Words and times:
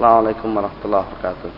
Assalamualaikum 0.00 0.56
warahmatullahi 0.56 1.04
wabarakatuh. 1.12 1.52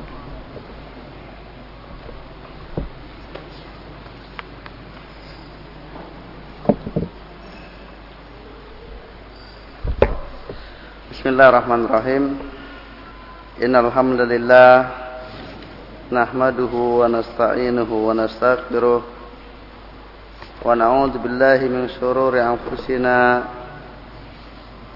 Bismillahirrahmanirrahim. 11.15 12.35
Innal 13.63 13.95
hamdalillah 13.95 14.91
nahmaduhu 16.11 17.07
wa 17.07 17.15
nasta'inuhu 17.15 17.95
wa 17.95 18.11
nastaghfiruh 18.11 19.07
wa 20.67 20.75
na'udzu 20.75 21.23
billahi 21.23 21.71
min 21.71 21.87
shururi 21.95 22.43
anfusina 22.43 23.47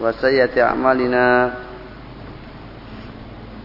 wa 0.02 0.10
sayyiati 0.18 0.58
a'malina 0.58 1.65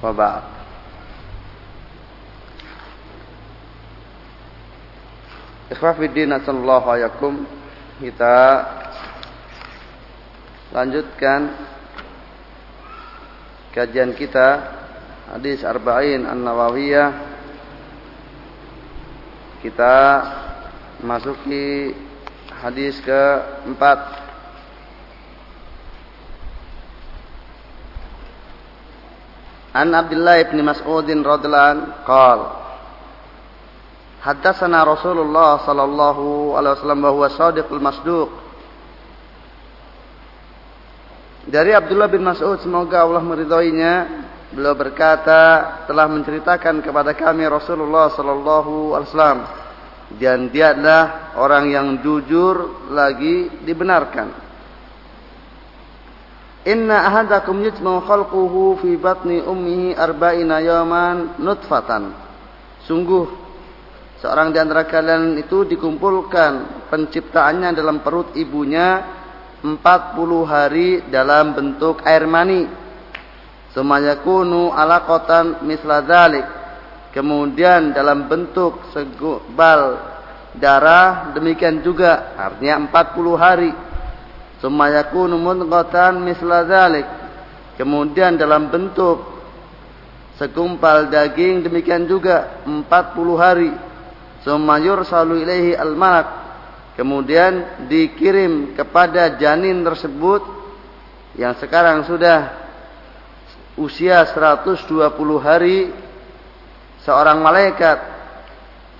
Ba'd. 0.00 0.44
Ikhwafiddin 5.70 6.34
sallallahu 6.40 6.88
ayakum 6.98 7.46
kita 8.00 8.66
lanjutkan 10.74 11.52
kajian 13.70 14.16
kita 14.18 14.48
hadis 15.30 15.62
arba'in 15.62 16.26
an-nawawiyah. 16.26 17.30
Kita 19.60 19.96
masuki 21.04 21.92
hadis 22.50 22.96
keempat 23.04 24.19
An 29.70 29.94
Abdullah 29.94 30.42
ibn 30.42 30.58
Mas'udin 30.66 31.22
radhiyallahu 31.22 32.02
qala 32.02 32.48
Haddatsana 34.20 34.84
Rasulullah 34.84 35.62
sallallahu 35.64 36.52
alaihi 36.58 36.74
wasallam 36.76 37.00
bahwa 37.00 37.26
shadiqul 37.30 37.80
masduq 37.80 38.30
Dari 41.48 41.72
Abdullah 41.72 42.10
bin 42.12 42.20
Mas'ud 42.20 42.60
semoga 42.60 43.00
Allah 43.00 43.24
meridhoinya. 43.24 43.94
Beliau 44.52 44.76
berkata 44.76 45.82
telah 45.86 46.10
menceritakan 46.10 46.82
kepada 46.82 47.14
kami 47.14 47.46
Rasulullah 47.46 48.10
sallallahu 48.12 48.98
alaihi 48.98 49.08
wasallam 49.08 49.40
dan 50.18 50.50
dia 50.50 50.74
adalah 50.74 51.30
orang 51.38 51.70
yang 51.70 51.86
jujur 52.02 52.90
lagi 52.90 53.62
dibenarkan 53.62 54.49
Inna 56.68 57.08
ahadakum 57.08 57.64
yujma'u 57.64 58.04
khalquhu 58.04 58.84
fi 58.84 58.92
batni 59.00 59.40
ummihi 59.40 59.96
arba'ina 59.96 60.60
yawman 60.60 61.40
nutfatan. 61.40 62.12
Sungguh 62.84 63.24
seorang 64.20 64.52
di 64.52 64.60
antara 64.60 64.84
kalian 64.84 65.40
itu 65.40 65.64
dikumpulkan 65.64 66.84
penciptaannya 66.92 67.72
dalam 67.72 68.04
perut 68.04 68.36
ibunya 68.36 69.00
40 69.64 69.72
hari 70.44 71.08
dalam 71.08 71.56
bentuk 71.56 72.04
air 72.04 72.28
mani. 72.28 72.68
Sumayakunu 73.72 74.76
alaqatan 74.76 75.64
misla 75.64 76.04
dzalik. 76.04 76.44
Kemudian 77.16 77.96
dalam 77.96 78.28
bentuk 78.28 78.92
segumpal 78.92 79.96
darah 80.60 81.32
demikian 81.32 81.80
juga 81.80 82.36
artinya 82.36 82.84
40 82.84 83.34
hari 83.40 83.70
Summa 84.60 84.92
yakunu 84.92 85.40
mudghatan 85.40 86.20
misla 86.20 86.68
dzalik. 86.68 87.08
Kemudian 87.80 88.36
dalam 88.36 88.68
bentuk 88.68 89.24
segumpal 90.36 91.08
daging 91.08 91.64
demikian 91.64 92.04
juga 92.04 92.60
40 92.68 92.84
hari. 93.40 93.72
Summa 94.44 94.76
yursalu 94.76 95.44
ilaihi 95.44 95.72
al-malak. 95.76 96.28
Kemudian 97.00 97.84
dikirim 97.88 98.76
kepada 98.76 99.40
janin 99.40 99.80
tersebut 99.80 100.44
yang 101.40 101.56
sekarang 101.56 102.04
sudah 102.04 102.60
usia 103.80 104.20
120 104.28 104.84
hari 105.40 105.88
seorang 107.00 107.40
malaikat 107.40 107.98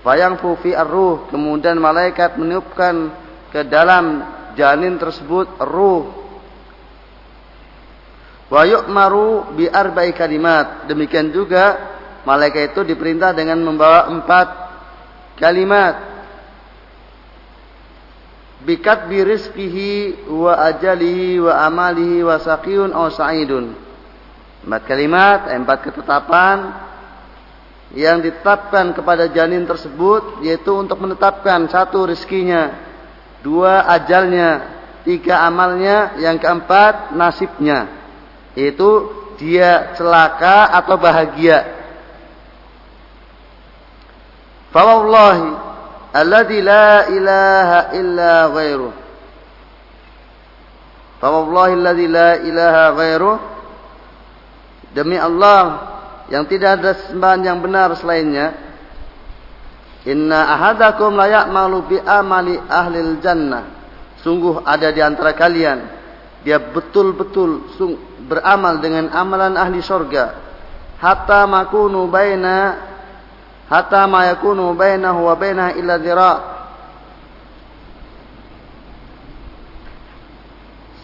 fayang 0.01 0.41
fufi 0.41 0.73
arruh 0.73 1.29
kemudian 1.29 1.77
malaikat 1.77 2.33
meniupkan 2.39 3.13
ke 3.53 3.61
dalam 3.67 4.25
janin 4.55 4.99
tersebut 4.99 5.59
ruh. 5.61 6.21
Wa 8.51 8.67
yu'maru 8.67 9.55
bi 9.55 9.65
arba'i 9.71 10.11
kalimat. 10.11 10.85
Demikian 10.91 11.31
juga 11.31 11.79
malaikat 12.27 12.75
itu 12.75 12.81
diperintah 12.83 13.31
dengan 13.31 13.63
membawa 13.63 14.11
empat 14.11 14.47
kalimat. 15.39 16.11
Bikat 18.61 19.09
bi 19.09 19.25
rizqihi 19.25 19.91
wa 20.29 20.53
ajalihi 20.69 21.41
wa 21.41 21.65
amalihi 21.65 22.21
wa 22.21 22.37
saqiyun 22.37 22.93
aw 22.93 23.09
sa'idun. 23.09 23.73
Empat 24.61 24.81
kalimat 24.85 25.49
empat 25.49 25.89
ketetapan 25.89 26.57
yang 27.97 28.21
ditetapkan 28.21 28.93
kepada 28.93 29.27
janin 29.33 29.65
tersebut 29.65 30.43
yaitu 30.45 30.71
untuk 30.77 31.01
menetapkan 31.01 31.65
satu 31.67 32.07
rizkinya 32.07 32.90
dua 33.41 33.85
ajalnya, 33.89 34.49
tiga 35.05 35.45
amalnya, 35.45 36.17
yang 36.21 36.37
keempat 36.37 37.13
nasibnya. 37.17 37.89
Itu 38.53 39.09
dia 39.41 39.97
celaka 39.97 40.69
atau 40.69 40.95
bahagia. 41.01 41.81
Fawallahi 44.71 45.49
alladzi 46.15 46.59
la 46.63 47.11
ilaha 47.11 47.79
illa 47.97 48.33
ghairuh. 48.53 48.93
Fawallahi 51.19 51.73
alladzi 51.75 52.07
la 52.07 52.29
ilaha 52.39 52.85
ghairuh. 52.95 53.37
Demi 54.91 55.15
Allah 55.15 55.63
yang 56.31 56.47
tidak 56.47 56.79
ada 56.79 56.91
sembahan 57.07 57.41
yang 57.43 57.59
benar 57.59 57.91
selainnya, 57.99 58.70
Inna 60.01 60.57
ahadakum 60.57 61.13
layak 61.13 61.53
malu 61.53 61.85
bi 61.85 62.01
amali 62.01 62.57
ahlil 62.57 63.21
jannah. 63.21 63.69
Sungguh 64.25 64.65
ada 64.65 64.89
di 64.89 65.01
antara 65.01 65.33
kalian 65.37 66.01
dia 66.41 66.57
betul-betul 66.57 67.69
beramal 68.25 68.81
dengan 68.81 69.13
amalan 69.13 69.53
ahli 69.53 69.77
surga. 69.77 70.49
Hatta 70.97 71.45
makunu 71.45 72.09
baina 72.09 72.77
hatta 73.69 74.09
ma 74.09 74.25
yakunu 74.29 74.73
bainahu 74.73 75.29
wa 75.29 75.35
bainaha 75.37 75.77
illa 75.77 75.95
dhira. 76.01 76.33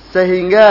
Sehingga 0.09 0.69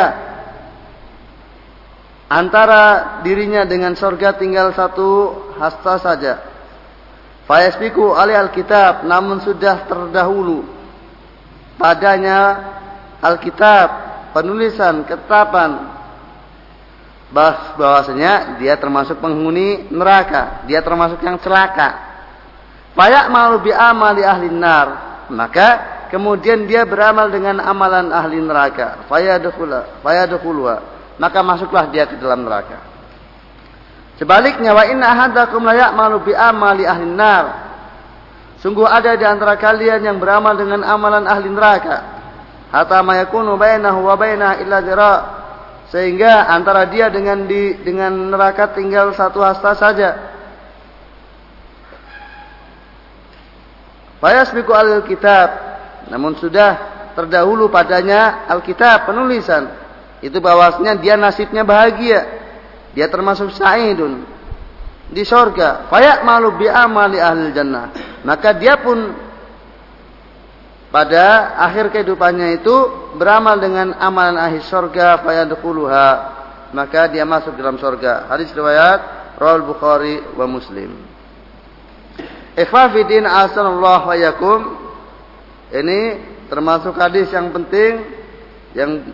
antara 2.27 3.23
dirinya 3.23 3.63
dengan 3.63 3.95
surga 3.95 4.35
tinggal 4.35 4.75
satu 4.75 5.31
hasta 5.63 5.95
saja 6.03 6.56
Fayasbiku 7.47 8.19
alih 8.19 8.35
alkitab 8.35 9.07
namun 9.07 9.39
sudah 9.43 9.87
terdahulu 9.87 10.67
padanya 11.79 12.59
alkitab 13.23 13.89
penulisan 14.35 15.07
ketetapan 15.07 15.97
bahwasanya 17.77 18.61
dia 18.63 18.79
termasuk 18.79 19.19
penghuni 19.19 19.91
neraka, 19.91 20.63
dia 20.65 20.79
termasuk 20.81 21.19
yang 21.27 21.37
celaka. 21.43 22.07
Fayak 22.97 23.29
malu 23.29 23.61
bi 23.61 23.75
amali 23.75 24.23
ahli 24.25 24.49
nar, 24.49 24.89
maka 25.29 25.69
kemudian 26.09 26.65
dia 26.65 26.87
beramal 26.87 27.29
dengan 27.29 27.61
amalan 27.61 28.15
ahli 28.15 28.41
neraka. 28.41 29.05
Fayadkhula, 29.11 30.01
fayadkhulwa, 30.01 30.75
maka 31.19 31.39
masuklah 31.43 31.91
dia 31.91 32.07
ke 32.07 32.17
dalam 32.17 32.47
neraka. 32.47 32.86
Sebaliknya 34.17 34.73
wa 34.73 34.85
inna 34.89 35.13
ahadakum 35.13 35.61
la 35.61 35.77
ya'malu 35.77 36.25
bi 36.25 36.33
amali 36.33 36.89
ahli 36.89 37.05
nar. 37.05 37.45
Sungguh 38.65 38.89
ada 38.89 39.13
di 39.13 39.25
antara 39.29 39.61
kalian 39.61 40.01
yang 40.01 40.17
beramal 40.17 40.57
dengan 40.57 40.81
amalan 40.81 41.29
ahli 41.29 41.53
neraka. 41.53 41.97
Hatta 42.73 43.05
ma 43.05 43.21
yakunu 43.21 43.61
bainahu 43.61 44.09
wa 44.09 44.17
bainaha 44.17 44.55
illa 44.61 44.79
zira. 44.83 45.15
sehingga 45.87 46.51
antara 46.51 46.91
dia 46.91 47.07
dengan 47.15 47.47
di 47.47 47.79
dengan 47.79 48.35
neraka 48.35 48.75
tinggal 48.75 49.15
satu 49.15 49.39
hasta 49.39 49.71
saja. 49.79 50.11
Fayasbiqu 54.19 54.75
al-kitab 54.75 55.49
namun 56.11 56.35
sudah 56.39 56.97
terdahulu 57.15 57.67
padanya 57.73 58.47
Alkitab 58.47 59.09
penulisan 59.11 59.73
itu 60.23 60.39
bahwasanya 60.39 60.99
dia 60.99 61.15
nasibnya 61.15 61.63
bahagia 61.63 62.46
dia 62.97 63.13
termasuk 63.13 63.53
sa'idun. 63.53 64.25
Di 65.13 65.23
sorga. 65.23 65.85
Fayak 65.93 66.25
malu 66.25 66.57
bi 66.57 66.65
amali 66.65 67.21
ahli 67.21 67.53
jannah. 67.53 67.93
Maka 68.25 68.57
dia 68.57 68.81
pun 68.81 69.13
pada 70.89 71.61
akhir 71.61 71.93
kehidupannya 71.93 72.57
itu 72.57 72.75
beramal 73.21 73.61
dengan 73.61 73.93
amalan 74.01 74.41
ahli 74.41 74.65
surga 74.65 75.21
fayadkhuluha. 75.21 76.09
Maka 76.73 77.13
dia 77.13 77.29
masuk 77.29 77.55
dalam 77.55 77.77
surga 77.77 78.33
hadis 78.33 78.51
riwayat 78.57 78.99
Rawal 79.37 79.69
Bukhari 79.69 80.17
wa 80.33 80.49
Muslim. 80.49 80.97
Ikhwafidin 82.57 83.29
asallallahu 83.29 84.09
wa 84.09 84.17
yakum 84.17 84.61
ini 85.69 86.17
termasuk 86.49 86.97
hadis 86.97 87.29
yang 87.29 87.53
penting 87.53 88.01
yang 88.73 89.05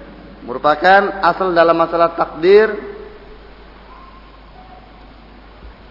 merupakan 0.47 1.19
asal 1.27 1.51
dalam 1.51 1.75
masalah 1.75 2.15
takdir 2.15 2.92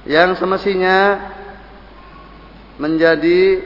yang 0.05 0.33
semestinya 0.37 1.29
menjadi 2.81 3.61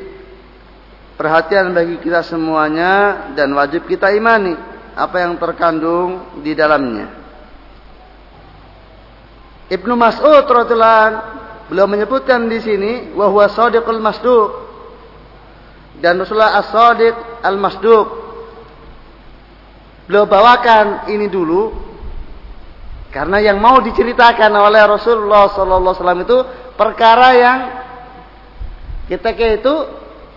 perhatian 1.15 1.71
bagi 1.71 1.95
kita 2.03 2.23
semuanya 2.27 3.31
dan 3.35 3.55
wajib 3.55 3.87
kita 3.87 4.11
imani 4.11 4.55
apa 4.95 5.15
yang 5.23 5.39
terkandung 5.39 6.39
di 6.43 6.51
dalamnya. 6.51 7.07
Ibnu 9.71 9.93
Mas'ud 9.97 10.45
radhiyallahu 10.45 11.13
beliau 11.71 11.87
menyebutkan 11.89 12.45
di 12.45 12.59
sini 12.61 12.91
bahwa 13.15 13.49
shadiqul 13.49 14.03
masduq 14.03 14.65
dan 16.03 16.19
Rasulullah 16.19 16.59
as-sadiq 16.59 17.15
al-masduq. 17.41 18.07
Beliau 20.05 20.29
bawakan 20.29 21.09
ini 21.09 21.25
dulu 21.31 21.73
karena 23.15 23.39
yang 23.39 23.63
mau 23.63 23.79
diceritakan 23.79 24.51
oleh 24.51 24.83
Rasulullah 24.83 25.47
sallallahu 25.47 25.95
alaihi 25.95 26.01
wasallam 26.03 26.21
itu 26.27 26.37
perkara 26.75 27.27
yang 27.31 27.59
kita 29.07 29.31
itu 29.31 29.73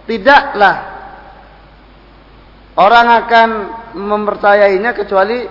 tidaklah 0.07 0.77
orang 2.79 3.07
akan 3.27 3.49
mempercayainya 3.99 4.95
kecuali 4.95 5.43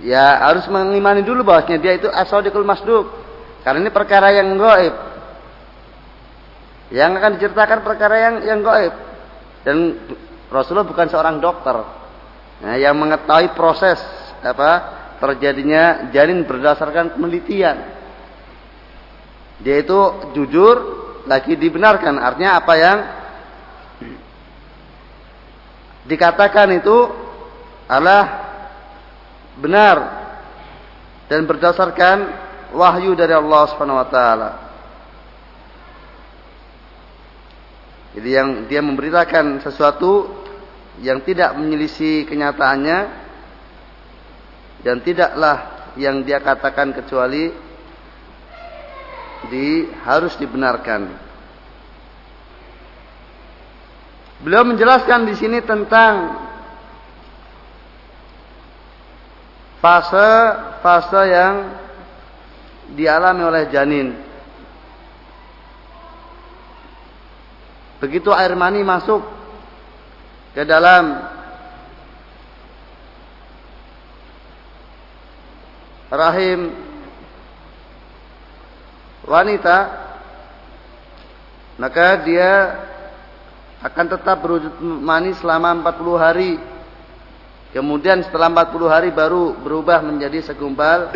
ya 0.00 0.48
harus 0.48 0.64
mengimani 0.72 1.20
dulu 1.20 1.44
bahwasanya 1.44 1.78
dia 1.84 2.00
itu 2.00 2.08
asodikul 2.08 2.64
masduk 2.64 3.12
karena 3.60 3.84
ini 3.84 3.92
perkara 3.92 4.32
yang 4.32 4.56
goib 4.56 4.94
yang 6.96 7.12
akan 7.12 7.36
diceritakan 7.36 7.84
perkara 7.84 8.16
yang 8.16 8.34
yang 8.40 8.60
goib 8.64 8.94
dan 9.68 10.00
Rasulullah 10.52 10.86
bukan 10.86 11.08
seorang 11.08 11.40
dokter. 11.40 11.76
Nah, 12.62 12.76
yang 12.78 12.94
mengetahui 12.94 13.56
proses 13.56 13.98
apa 14.44 15.01
terjadinya 15.22 16.10
janin 16.10 16.42
berdasarkan 16.42 17.14
penelitian 17.14 17.78
dia 19.62 19.76
itu 19.78 20.00
jujur 20.34 20.76
lagi 21.30 21.54
dibenarkan 21.54 22.18
artinya 22.18 22.58
apa 22.58 22.74
yang 22.74 22.98
dikatakan 26.02 26.82
itu 26.82 26.96
adalah 27.86 28.50
benar 29.58 29.96
dan 31.30 31.46
berdasarkan 31.46 32.16
wahyu 32.72 33.12
dari 33.12 33.32
Allah 33.36 33.62
Subhanahu 33.72 34.00
wa 34.00 34.08
taala. 34.08 34.50
Jadi 38.12 38.28
yang 38.28 38.48
dia 38.68 38.84
memberitakan 38.84 39.64
sesuatu 39.64 40.28
yang 41.00 41.24
tidak 41.24 41.56
menyelisih 41.56 42.28
kenyataannya 42.28 42.98
dan 44.82 44.98
tidaklah 45.02 45.90
yang 45.94 46.26
dia 46.26 46.42
katakan 46.42 46.90
kecuali 46.94 47.50
di 49.50 49.86
harus 50.06 50.34
dibenarkan. 50.38 51.32
Beliau 54.42 54.66
menjelaskan 54.66 55.22
di 55.26 55.34
sini 55.38 55.62
tentang 55.62 56.34
fase-fase 59.78 61.22
yang 61.30 61.54
dialami 62.94 63.42
oleh 63.46 63.64
janin. 63.70 64.08
Begitu 68.02 68.34
air 68.34 68.58
mani 68.58 68.82
masuk 68.82 69.22
ke 70.58 70.66
dalam 70.66 71.22
rahim 76.12 76.76
wanita, 79.24 79.78
maka 81.80 82.20
dia 82.20 82.52
akan 83.80 84.06
tetap 84.12 84.36
berwujud 84.44 84.76
manis 84.82 85.40
selama 85.40 85.72
40 85.80 86.20
hari. 86.20 86.52
Kemudian 87.72 88.20
setelah 88.20 88.52
40 88.52 88.92
hari 88.92 89.08
baru 89.08 89.56
berubah 89.56 90.04
menjadi 90.04 90.44
segumpal 90.44 91.08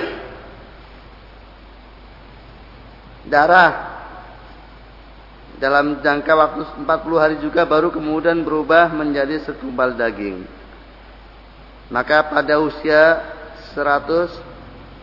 darah. 3.29 3.95
Dalam 5.57 6.05
jangka 6.05 6.33
waktu 6.37 6.63
40 6.85 7.17
hari 7.17 7.37
juga 7.41 7.65
baru 7.65 7.89
kemudian 7.93 8.41
berubah 8.45 8.93
menjadi 8.93 9.45
segumpal 9.45 9.93
daging. 9.93 10.45
Maka 11.93 12.29
pada 12.29 12.61
usia 12.61 13.21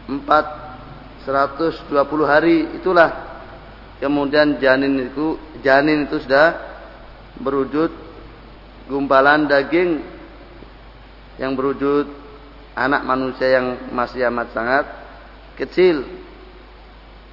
104 0.08 1.26
120 1.26 1.88
hari 2.28 2.68
itulah 2.76 3.40
kemudian 4.04 4.60
janin 4.60 5.08
itu 5.08 5.40
janin 5.64 6.04
itu 6.04 6.20
sudah 6.20 6.60
berwujud 7.40 7.92
gumpalan 8.92 9.48
daging 9.48 10.04
yang 11.40 11.56
berwujud 11.56 12.12
anak 12.76 13.02
manusia 13.06 13.58
yang 13.58 13.90
masih 13.94 14.28
amat 14.30 14.52
sangat 14.54 14.86
kecil. 15.58 16.06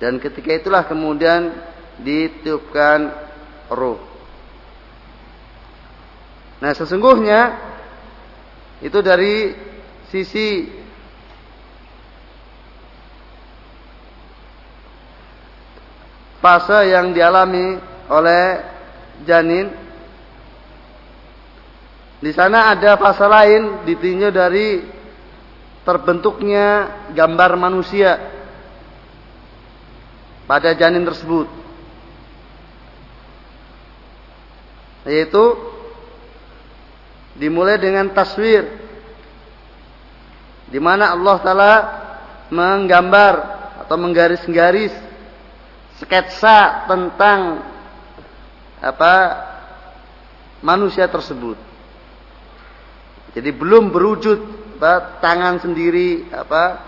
Dan 0.00 0.16
ketika 0.16 0.56
itulah 0.56 0.84
kemudian 0.88 1.52
ditiupkan 2.00 3.12
roh. 3.68 4.00
Nah 6.60 6.72
sesungguhnya 6.72 7.56
itu 8.80 8.96
dari 9.04 9.52
sisi 10.08 10.64
fase 16.40 16.88
yang 16.88 17.12
dialami 17.12 17.76
oleh 18.08 18.44
janin 19.28 19.70
di 22.20 22.32
sana 22.36 22.76
ada 22.76 23.00
fase 23.00 23.24
lain 23.24 23.88
ditinjau 23.88 24.28
dari 24.28 24.84
terbentuknya 25.88 26.92
gambar 27.16 27.56
manusia 27.56 28.20
pada 30.44 30.76
janin 30.76 31.08
tersebut. 31.08 31.48
Yaitu 35.08 35.44
dimulai 37.40 37.80
dengan 37.80 38.12
taswir 38.12 38.68
di 40.68 40.76
mana 40.76 41.16
Allah 41.16 41.36
taala 41.40 41.74
menggambar 42.52 43.34
atau 43.80 43.96
menggaris-garis 43.96 44.92
sketsa 46.00 46.88
tentang 46.88 47.60
apa 48.80 49.14
manusia 50.64 51.04
tersebut. 51.06 51.60
Jadi 53.36 53.50
belum 53.52 53.92
berwujud 53.92 54.38
apa, 54.80 55.20
tangan 55.20 55.60
sendiri 55.60 56.32
apa 56.32 56.80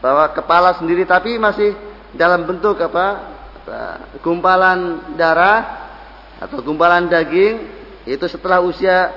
bahwa 0.00 0.32
kepala 0.32 0.72
sendiri 0.80 1.04
tapi 1.04 1.36
masih 1.36 1.76
dalam 2.16 2.48
bentuk 2.48 2.80
apa, 2.80 3.36
gumpalan 4.24 5.12
darah 5.14 5.92
atau 6.40 6.64
gumpalan 6.64 7.06
daging 7.06 7.68
itu 8.08 8.24
setelah 8.24 8.64
usia 8.64 9.12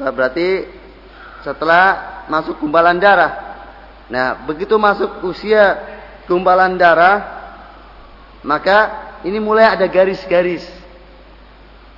berarti 0.00 0.64
setelah 1.44 2.24
masuk 2.32 2.58
gumpalan 2.58 2.96
darah. 2.96 3.44
Nah, 4.08 4.42
begitu 4.48 4.80
masuk 4.80 5.20
usia 5.28 5.76
gumpalan 6.24 6.80
darah 6.80 7.35
maka 8.46 8.78
ini 9.26 9.42
mulai 9.42 9.66
ada 9.74 9.90
garis-garis. 9.90 10.62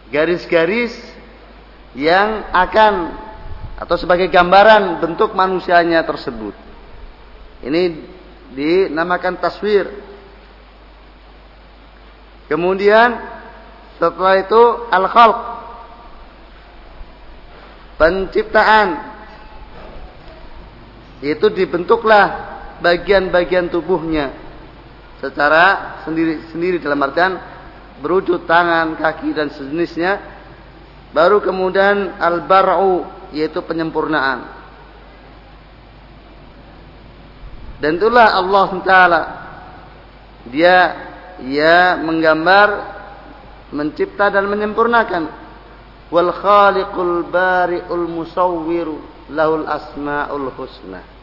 Garis-garis 0.08 0.96
yang 1.92 2.48
akan 2.48 3.12
atau 3.76 3.96
sebagai 4.00 4.32
gambaran 4.32 5.04
bentuk 5.04 5.36
manusianya 5.36 6.00
tersebut. 6.08 6.56
Ini 7.60 7.82
dinamakan 8.56 9.36
taswir. 9.36 9.92
Kemudian 12.48 13.12
setelah 14.00 14.40
itu 14.40 14.62
al-khalq. 14.88 15.38
Penciptaan. 18.00 18.88
Itu 21.20 21.52
dibentuklah 21.52 22.56
bagian-bagian 22.80 23.68
tubuhnya 23.68 24.47
secara 25.18 25.98
sendiri-sendiri 26.06 26.78
dalam 26.78 27.02
artian 27.02 27.38
berwujud 27.98 28.46
tangan, 28.46 28.94
kaki 28.94 29.34
dan 29.34 29.50
sejenisnya. 29.50 30.38
Baru 31.10 31.40
kemudian 31.40 32.20
al-bar'u 32.20 33.06
yaitu 33.32 33.64
penyempurnaan. 33.64 34.44
Dan 37.78 37.96
itulah 37.96 38.34
Allah 38.34 38.70
Taala 38.82 39.22
dia 40.50 40.76
ia 41.42 41.94
menggambar 41.98 42.68
mencipta 43.70 44.32
dan 44.32 44.50
menyempurnakan 44.50 45.30
wal 46.10 46.30
khaliqul 46.34 47.28
bari'ul 47.30 48.06
musawwiru 48.10 48.98
lahul 49.30 49.68
asmaul 49.68 50.50
husna 50.56 51.17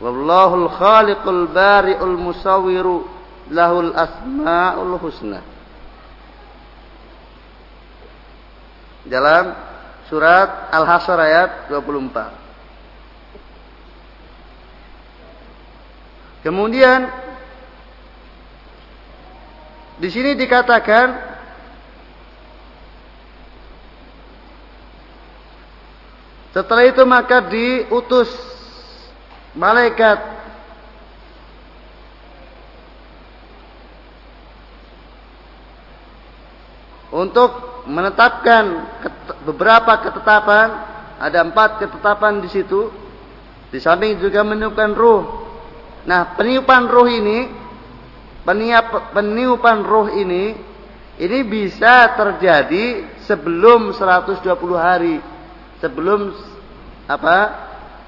wallahul 0.00 0.68
khaliqul 0.68 1.48
bari'ul 1.50 2.16
musawwiru 2.20 3.06
lahul 3.50 3.92
asmaul 3.94 4.96
husna. 5.00 5.40
Dalam 9.06 9.54
surat 10.10 10.70
Al-Hasyr 10.74 11.18
ayat 11.18 11.50
24 11.70 12.46
Kemudian 16.46 17.10
di 19.98 20.06
sini 20.14 20.38
dikatakan 20.38 21.18
setelah 26.54 26.86
itu 26.86 27.02
maka 27.02 27.42
diutus 27.50 28.30
malaikat. 29.56 30.36
Untuk 37.16 37.82
menetapkan 37.88 38.64
beberapa 39.48 40.04
ketetapan 40.04 40.68
ada 41.16 41.40
empat 41.40 41.80
ketetapan 41.80 42.44
di 42.44 42.48
situ. 42.52 42.92
Di 43.72 43.82
samping 43.82 44.20
juga 44.22 44.46
menentukan 44.46 44.92
ruh. 44.94 45.22
Nah, 46.06 46.38
peniupan 46.38 46.86
roh 46.86 47.08
ini, 47.10 47.50
peniup, 48.46 49.10
peniupan 49.10 49.82
roh 49.82 50.06
ini, 50.06 50.54
ini 51.18 51.38
bisa 51.42 52.14
terjadi 52.14 53.16
sebelum 53.26 53.90
120 53.90 54.38
hari, 54.78 55.18
sebelum 55.82 56.30
apa? 57.10 57.66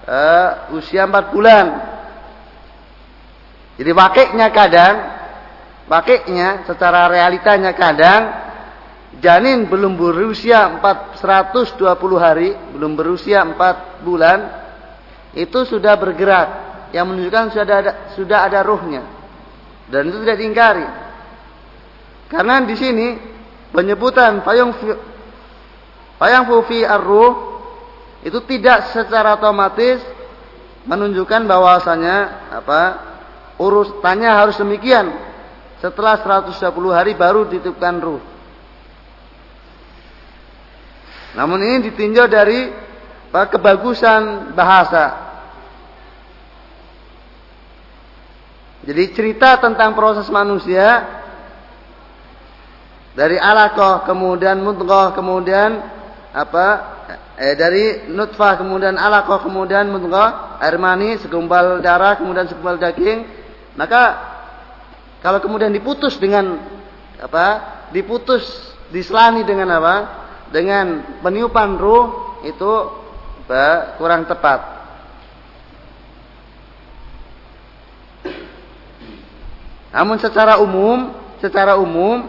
Uh, 0.08 0.72
usia 0.80 1.04
4 1.04 1.36
bulan. 1.36 1.66
Jadi 3.76 3.92
wakiknya 3.92 4.48
kadang, 4.48 4.94
wakiknya 5.84 6.64
secara 6.64 7.12
realitanya 7.12 7.76
kadang 7.76 8.32
janin 9.20 9.68
belum 9.68 10.00
berusia 10.00 10.80
4, 10.80 11.20
120 11.20 11.84
hari, 12.16 12.56
belum 12.72 12.96
berusia 12.96 13.44
4 13.44 14.00
bulan, 14.00 14.38
itu 15.36 15.68
sudah 15.68 15.94
bergerak. 16.00 16.48
Yang 16.88 17.04
menunjukkan 17.04 17.44
sudah 17.52 17.64
ada 17.68 17.92
sudah 18.16 18.38
ada 18.48 18.60
ruhnya. 18.64 19.04
Dan 19.92 20.08
itu 20.08 20.24
tidak 20.24 20.40
diingkari. 20.40 20.88
Karena 22.32 22.64
di 22.64 22.76
sini 22.76 23.06
penyebutan 23.72 24.40
payung 24.40 24.72
payung 26.16 26.44
fufi 26.48 26.84
ar-ruh 26.84 27.47
itu 28.26 28.38
tidak 28.50 28.90
secara 28.90 29.38
otomatis 29.38 30.02
menunjukkan 30.88 31.46
bahwasanya 31.46 32.16
apa 32.58 32.82
urusannya 33.60 34.30
harus 34.30 34.58
demikian. 34.58 35.12
Setelah 35.78 36.18
120 36.18 36.58
hari 36.90 37.14
baru 37.14 37.46
dititipkan 37.46 38.02
ruh. 38.02 38.22
Namun 41.38 41.62
ini 41.62 41.86
ditinjau 41.86 42.26
dari 42.26 42.66
kebagusan 43.30 44.50
bahasa. 44.58 45.30
Jadi 48.82 49.04
cerita 49.14 49.60
tentang 49.62 49.94
proses 49.94 50.26
manusia 50.32 51.04
dari 53.14 53.38
alaqah 53.38 54.02
kemudian 54.08 54.58
mudghah 54.64 55.12
kemudian 55.12 55.78
apa 56.32 56.97
eh, 57.40 57.54
dari 57.56 58.08
nutfah 58.12 58.60
kemudian 58.60 59.00
alaqah 59.00 59.40
kemudian 59.40 59.88
mudghah 59.88 60.60
air 60.60 60.76
mani 60.76 61.16
segumpal 61.18 61.80
darah 61.80 62.20
kemudian 62.20 62.44
segumpal 62.44 62.76
daging. 62.76 63.24
Maka 63.78 64.02
kalau 65.24 65.40
kemudian 65.40 65.72
diputus 65.72 66.20
dengan 66.20 66.60
apa 67.18 67.46
diputus 67.90 68.44
diselani 68.92 69.42
dengan 69.42 69.72
apa? 69.72 69.94
Dengan 70.48 71.20
peniupan 71.20 71.76
ruh 71.76 72.40
itu 72.44 72.72
apa, 73.48 73.96
kurang 74.00 74.24
tepat. 74.28 74.78
Namun 79.88 80.20
secara 80.20 80.60
umum, 80.60 81.16
secara 81.40 81.80
umum 81.80 82.28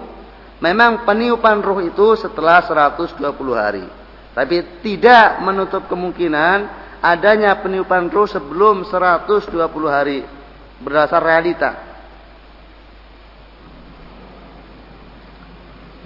memang 0.63 1.03
peniupan 1.03 1.59
ruh 1.59 1.83
itu 1.83 2.15
setelah 2.19 2.63
120 2.63 3.19
hari. 3.55 3.98
Tapi 4.39 4.79
tidak 4.79 5.43
menutup 5.43 5.91
kemungkinan 5.91 6.58
adanya 7.03 7.60
peniupan 7.60 8.08
ruh 8.08 8.24
sebelum 8.24 8.88
120 8.88 9.51
hari 9.91 10.24
berdasar 10.79 11.19
realita. 11.19 11.75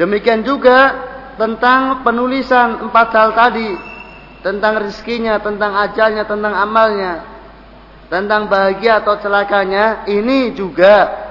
Demikian 0.02 0.42
juga 0.42 0.98
tentang 1.38 2.02
penulisan 2.02 2.90
empat 2.90 3.08
hal 3.14 3.30
tadi, 3.38 3.70
tentang 4.42 4.82
rizkinya, 4.82 5.38
tentang 5.38 5.78
ajalnya, 5.86 6.26
tentang 6.26 6.58
amalnya, 6.58 7.14
tentang 8.10 8.50
bahagia 8.50 9.06
atau 9.06 9.14
celakanya, 9.22 10.10
ini 10.10 10.58
juga 10.58 11.22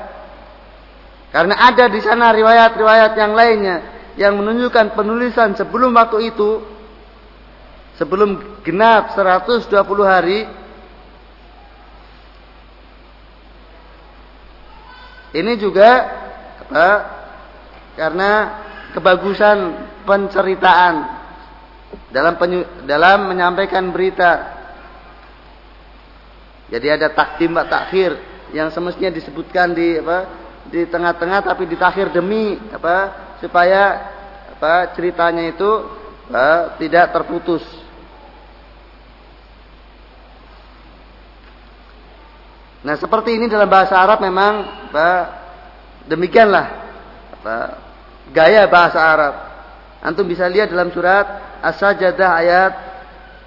karena 1.35 1.59
ada 1.67 1.91
di 1.91 1.99
sana 1.99 2.31
riwayat-riwayat 2.31 3.13
yang 3.19 3.35
lainnya 3.35 3.77
yang 4.15 4.39
menunjukkan 4.39 4.95
penulisan 4.95 5.59
sebelum 5.59 5.99
waktu 5.99 6.31
itu 6.31 6.72
sebelum 8.01 8.61
genap 8.65 9.13
120 9.17 9.69
hari 10.05 10.49
ini 15.33 15.53
juga 15.57 15.91
apa? 16.69 16.89
Karena 17.97 18.31
kebagusan 18.97 19.57
penceritaan 20.05 20.95
dalam 22.13 22.37
penyu, 22.37 22.65
dalam 22.85 23.29
menyampaikan 23.29 23.89
berita. 23.93 24.61
Jadi 26.73 26.89
ada 26.89 27.13
takdim 27.13 27.53
takhir 27.69 28.17
yang 28.57 28.73
semestinya 28.73 29.13
disebutkan 29.13 29.77
di 29.77 30.01
apa? 30.01 30.41
Di 30.73 30.89
tengah-tengah 30.89 31.45
tapi 31.45 31.69
ditakhir 31.69 32.13
demi 32.13 32.57
apa? 32.73 32.97
Supaya 33.41 33.83
apa? 34.57 34.93
Ceritanya 34.97 35.49
itu 35.49 35.71
apa, 36.29 36.77
tidak 36.81 37.13
terputus. 37.13 37.82
Nah 42.83 42.95
seperti 42.99 43.39
ini 43.39 43.47
dalam 43.47 43.71
bahasa 43.71 43.95
Arab 43.95 44.19
memang 44.19 44.67
apa, 44.91 45.11
demikianlah 46.11 46.67
apa, 47.39 47.57
gaya 48.35 48.67
bahasa 48.67 48.99
Arab. 48.99 49.35
Antum 50.03 50.27
bisa 50.27 50.51
lihat 50.51 50.67
dalam 50.67 50.91
surat 50.91 51.25
As-Sajdah 51.63 52.31
ayat 52.43 52.73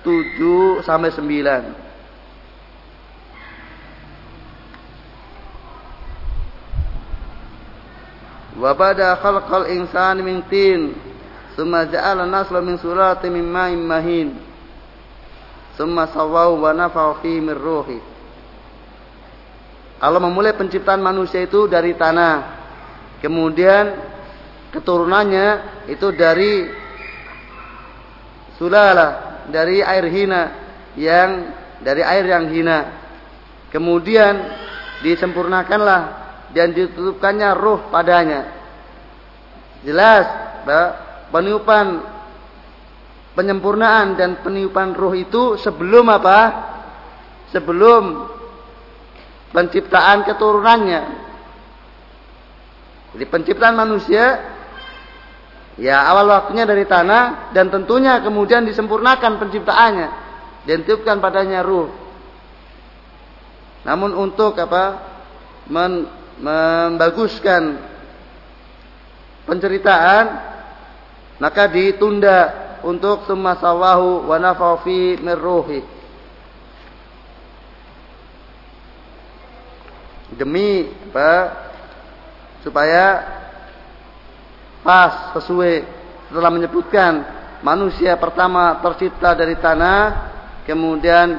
7 0.08 0.88
sampai 0.88 1.12
9. 1.12 1.86
wa 8.56 8.72
bada 8.72 9.20
khalqal 9.20 9.68
insani 9.68 10.24
min 10.24 10.40
tin 10.48 10.96
thumma 11.60 11.86
ja'ala 11.92 12.24
nasla 12.24 12.64
min 12.64 12.80
sulatin 12.80 13.36
min 13.36 13.44
ma'in 13.44 13.82
mahin 13.84 14.30
thumma 15.76 16.08
sawwahu 16.08 16.64
wa 16.64 16.72
nafa'a 16.72 17.20
fihi 17.20 17.44
min 17.44 17.56
ruhi 17.56 18.00
Allah 20.00 20.20
memulai 20.20 20.54
penciptaan 20.54 21.00
manusia 21.00 21.44
itu 21.44 21.72
dari 21.72 21.96
tanah 21.96 22.36
kemudian 23.24 23.96
keturunannya 24.76 25.48
itu 25.88 26.12
dari 26.12 26.68
sulala 28.60 29.40
dari 29.50 29.80
air 29.84 30.06
hina 30.10 30.44
yang 30.96 31.30
dari 31.84 32.02
air 32.02 32.26
yang 32.26 32.50
hina. 32.50 32.80
Kemudian 33.70 34.34
disempurnakanlah 35.04 36.02
dan 36.56 36.72
ditutupkannya 36.72 37.50
ruh 37.60 37.92
padanya. 37.92 38.42
Jelas, 39.84 40.26
peniupan 41.30 42.02
penyempurnaan 43.36 44.16
dan 44.16 44.40
peniupan 44.40 44.96
ruh 44.96 45.14
itu 45.14 45.60
sebelum 45.60 46.08
apa? 46.08 46.40
Sebelum 47.52 48.04
penciptaan 49.52 50.26
keturunannya. 50.26 51.02
Jadi 53.16 53.26
penciptaan 53.32 53.76
manusia 53.76 54.56
ya 55.76 56.08
awal 56.08 56.32
waktunya 56.32 56.64
dari 56.68 56.84
tanah 56.88 57.52
dan 57.52 57.72
tentunya 57.72 58.20
kemudian 58.24 58.64
disempurnakan 58.68 59.40
penciptaannya 59.40 60.10
dan 60.68 60.78
tiupkan 60.84 61.20
padanya 61.24 61.62
ruh. 61.62 61.92
Namun 63.86 64.18
untuk 64.18 64.58
apa? 64.58 65.14
Men, 65.70 66.10
membaguskan 66.36 67.80
penceritaan 69.48 70.26
maka 71.40 71.68
ditunda 71.72 72.40
untuk 72.84 73.24
summa 73.28 73.56
sawahu 73.60 74.28
wa 74.28 74.38
nafafi 74.40 75.20
min 75.20 75.36
ruhi. 75.36 75.95
Demi 80.34 80.90
apa? 81.12 81.34
Supaya 82.66 83.22
pas 84.82 85.38
sesuai 85.38 85.86
setelah 86.30 86.50
menyebutkan 86.50 87.22
manusia 87.62 88.18
pertama 88.18 88.82
tercipta 88.82 89.38
dari 89.38 89.54
tanah, 89.58 90.00
kemudian 90.66 91.38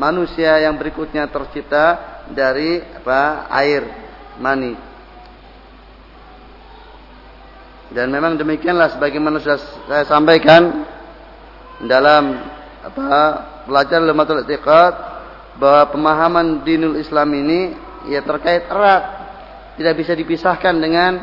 manusia 0.00 0.56
yang 0.64 0.80
berikutnya 0.80 1.28
tercipta 1.28 2.00
dari 2.32 2.80
apa? 2.80 3.48
air 3.52 3.82
mani. 4.40 4.92
Dan 7.92 8.08
memang 8.08 8.40
demikianlah 8.40 8.96
sebagaimana 8.96 9.36
sudah 9.36 9.60
saya 9.84 10.04
sampaikan 10.08 10.88
dalam 11.84 12.40
apa 12.80 13.12
pelajaran 13.68 14.08
lematul 14.08 14.40
i'tiqad 14.40 14.94
bahwa 15.60 15.82
pemahaman 15.92 16.64
dinul 16.64 16.96
Islam 16.96 17.28
ini 17.36 17.76
ya 18.08 18.22
terkait 18.22 18.66
erat 18.66 19.04
tidak 19.78 19.94
bisa 19.98 20.12
dipisahkan 20.16 20.74
dengan 20.78 21.20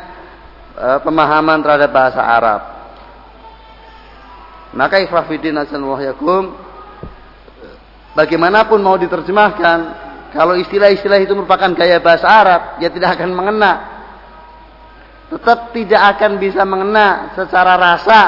uh, 0.76 0.98
pemahaman 1.00 1.60
terhadap 1.60 1.90
bahasa 1.90 2.20
Arab. 2.22 2.60
Maka 4.70 5.02
ikhwafidin 5.02 5.58
wahyakum 5.58 6.54
bagaimanapun 8.14 8.78
mau 8.78 8.94
diterjemahkan 8.94 9.78
kalau 10.30 10.54
istilah-istilah 10.54 11.18
itu 11.18 11.34
merupakan 11.34 11.74
gaya 11.74 11.98
bahasa 11.98 12.26
Arab 12.26 12.60
ya 12.78 12.86
tidak 12.90 13.18
akan 13.18 13.34
mengena 13.34 13.72
tetap 15.30 15.70
tidak 15.70 16.02
akan 16.18 16.42
bisa 16.42 16.66
mengena 16.66 17.30
secara 17.38 17.78
rasa 17.78 18.20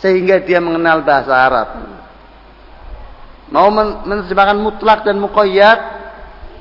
sehingga 0.00 0.40
dia 0.40 0.60
mengenal 0.64 1.04
bahasa 1.04 1.32
Arab. 1.32 1.68
Mau 3.52 3.68
menerjemahkan 3.70 4.58
mutlak 4.58 5.06
dan 5.06 5.20
mukoyat, 5.22 5.78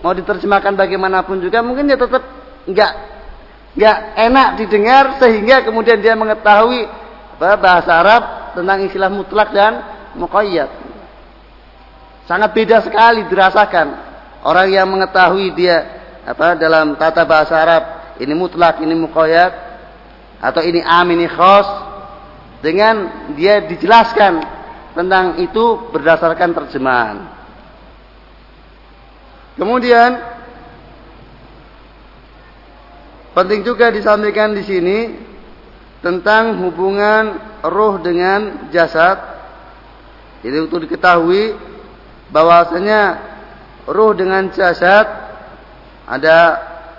mau 0.06 0.14
diterjemahkan 0.14 0.78
bagaimanapun 0.78 1.42
juga 1.42 1.66
mungkin 1.66 1.90
dia 1.90 1.98
tetap 1.98 2.22
nggak 2.70 2.92
nggak 3.74 3.98
enak 4.22 4.48
didengar 4.62 5.18
sehingga 5.18 5.66
kemudian 5.66 5.98
dia 5.98 6.14
mengetahui 6.14 6.86
bahasa 7.42 7.90
Arab 8.06 8.24
tentang 8.54 8.86
istilah 8.86 9.10
mutlak 9.10 9.50
dan 9.50 9.82
mukoyat. 10.14 10.70
Sangat 12.30 12.54
beda 12.54 12.86
sekali 12.86 13.26
dirasakan 13.26 13.98
orang 14.46 14.70
yang 14.70 14.86
mengetahui 14.86 15.58
dia 15.58 15.82
apa 16.22 16.54
dalam 16.54 16.94
tata 17.02 17.26
bahasa 17.26 17.58
Arab 17.58 17.84
ini 18.22 18.38
mutlak, 18.38 18.86
ini 18.86 18.94
muqayyad 18.94 19.53
atau 20.38 20.62
ini 20.62 20.86
am, 20.86 21.10
ini 21.10 21.25
khos 21.25 21.66
dengan 22.62 23.27
dia 23.34 23.66
dijelaskan 23.66 24.40
tentang 24.94 25.42
itu 25.42 25.90
berdasarkan 25.90 26.53
terjemahan. 26.53 27.35
Kemudian 29.55 30.20
penting 33.31 33.63
juga 33.63 33.87
disampaikan 33.87 34.51
di 34.51 34.63
sini 34.68 34.98
tentang 36.03 36.59
hubungan 36.59 37.39
roh 37.63 37.96
dengan 38.03 38.68
jasad. 38.70 39.15
Jadi 40.44 40.57
untuk 40.59 40.83
diketahui 40.83 41.55
bahwasanya 42.29 43.01
roh 43.87 44.11
dengan 44.11 44.51
jasad 44.51 45.07
ada 46.05 46.37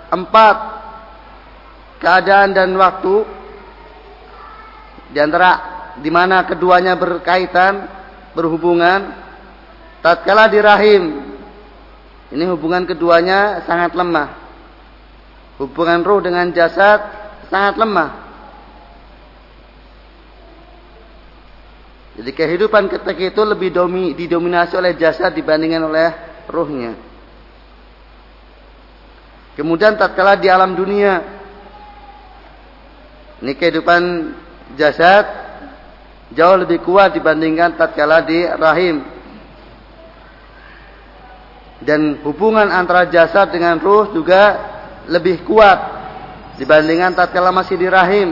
empat 0.09 0.57
keadaan 2.01 2.57
dan 2.57 2.73
waktu 2.73 3.23
di 5.13 5.19
antara 5.21 5.51
di 6.01 6.09
mana 6.11 6.43
keduanya 6.43 6.97
berkaitan 6.97 7.87
berhubungan 8.35 9.13
tatkala 10.03 10.51
di 10.51 10.59
rahim 10.59 11.03
ini 12.33 12.43
hubungan 12.47 12.83
keduanya 12.83 13.63
sangat 13.63 13.95
lemah. 13.95 14.29
Hubungan 15.57 16.05
ruh 16.05 16.21
dengan 16.21 16.51
jasad 16.53 17.01
sangat 17.49 17.79
lemah. 17.79 18.09
Jadi 22.17 22.31
kehidupan 22.33 22.89
ketika 22.89 23.21
itu 23.21 23.41
lebih 23.45 23.69
domi, 23.69 24.17
didominasi 24.17 24.73
oleh 24.73 24.97
jasad 24.97 25.37
dibandingkan 25.37 25.85
oleh 25.85 26.09
ruhnya 26.49 27.07
kemudian 29.57 29.97
tatkala 29.97 30.37
di 30.37 30.47
alam 30.47 30.77
dunia 30.77 31.25
ini 33.41 33.53
kehidupan 33.57 34.01
jasad 34.77 35.25
jauh 36.31 36.57
lebih 36.61 36.85
kuat 36.85 37.17
dibandingkan 37.17 37.73
tatkala 37.77 38.21
di 38.25 38.45
rahim. 38.45 39.16
Dan 41.77 42.21
hubungan 42.25 42.67
antara 42.73 43.05
jasad 43.09 43.53
dengan 43.53 43.77
ruh 43.77 44.09
juga 44.11 44.57
lebih 45.05 45.45
kuat 45.45 45.77
dibandingkan 46.57 47.13
tatkala 47.13 47.53
masih 47.53 47.77
di 47.77 47.87
rahim. 47.87 48.29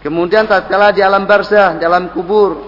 Kemudian 0.00 0.48
tatkala 0.48 0.96
di 0.96 1.04
alam 1.04 1.28
barzah, 1.28 1.76
di 1.76 1.84
alam 1.84 2.08
kubur, 2.16 2.64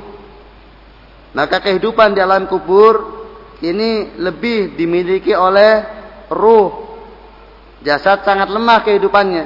maka 1.33 1.65
kehidupan 1.65 2.13
di 2.13 2.21
alam 2.21 2.45
kubur 2.45 3.25
ini 3.65 4.21
lebih 4.21 4.77
dimiliki 4.77 5.33
oleh 5.33 5.81
ruh 6.29 6.83
Jasad 7.83 8.23
sangat 8.23 8.49
lemah 8.49 8.87
kehidupannya. 8.87 9.45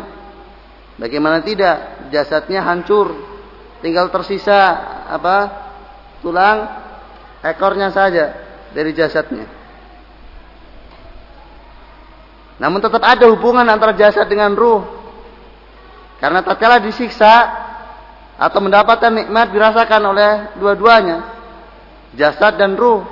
Bagaimana 1.01 1.41
tidak? 1.41 2.09
Jasadnya 2.13 2.61
hancur. 2.63 3.17
Tinggal 3.81 4.13
tersisa 4.13 4.77
apa? 5.09 5.66
Tulang 6.25 6.69
ekornya 7.45 7.93
saja 7.93 8.35
dari 8.73 8.93
jasadnya. 8.97 9.47
Namun 12.57 12.81
tetap 12.81 13.05
ada 13.05 13.29
hubungan 13.29 13.69
antara 13.69 13.93
jasad 13.93 14.25
dengan 14.29 14.57
ruh. 14.57 14.81
Karena 16.17 16.41
tatkala 16.41 16.81
disiksa 16.81 17.53
atau 18.37 18.61
mendapatkan 18.65 19.13
nikmat 19.13 19.53
dirasakan 19.53 20.03
oleh 20.13 20.31
dua-duanya, 20.57 21.29
jasad 22.17 22.57
dan 22.57 22.77
ruh. 22.77 23.05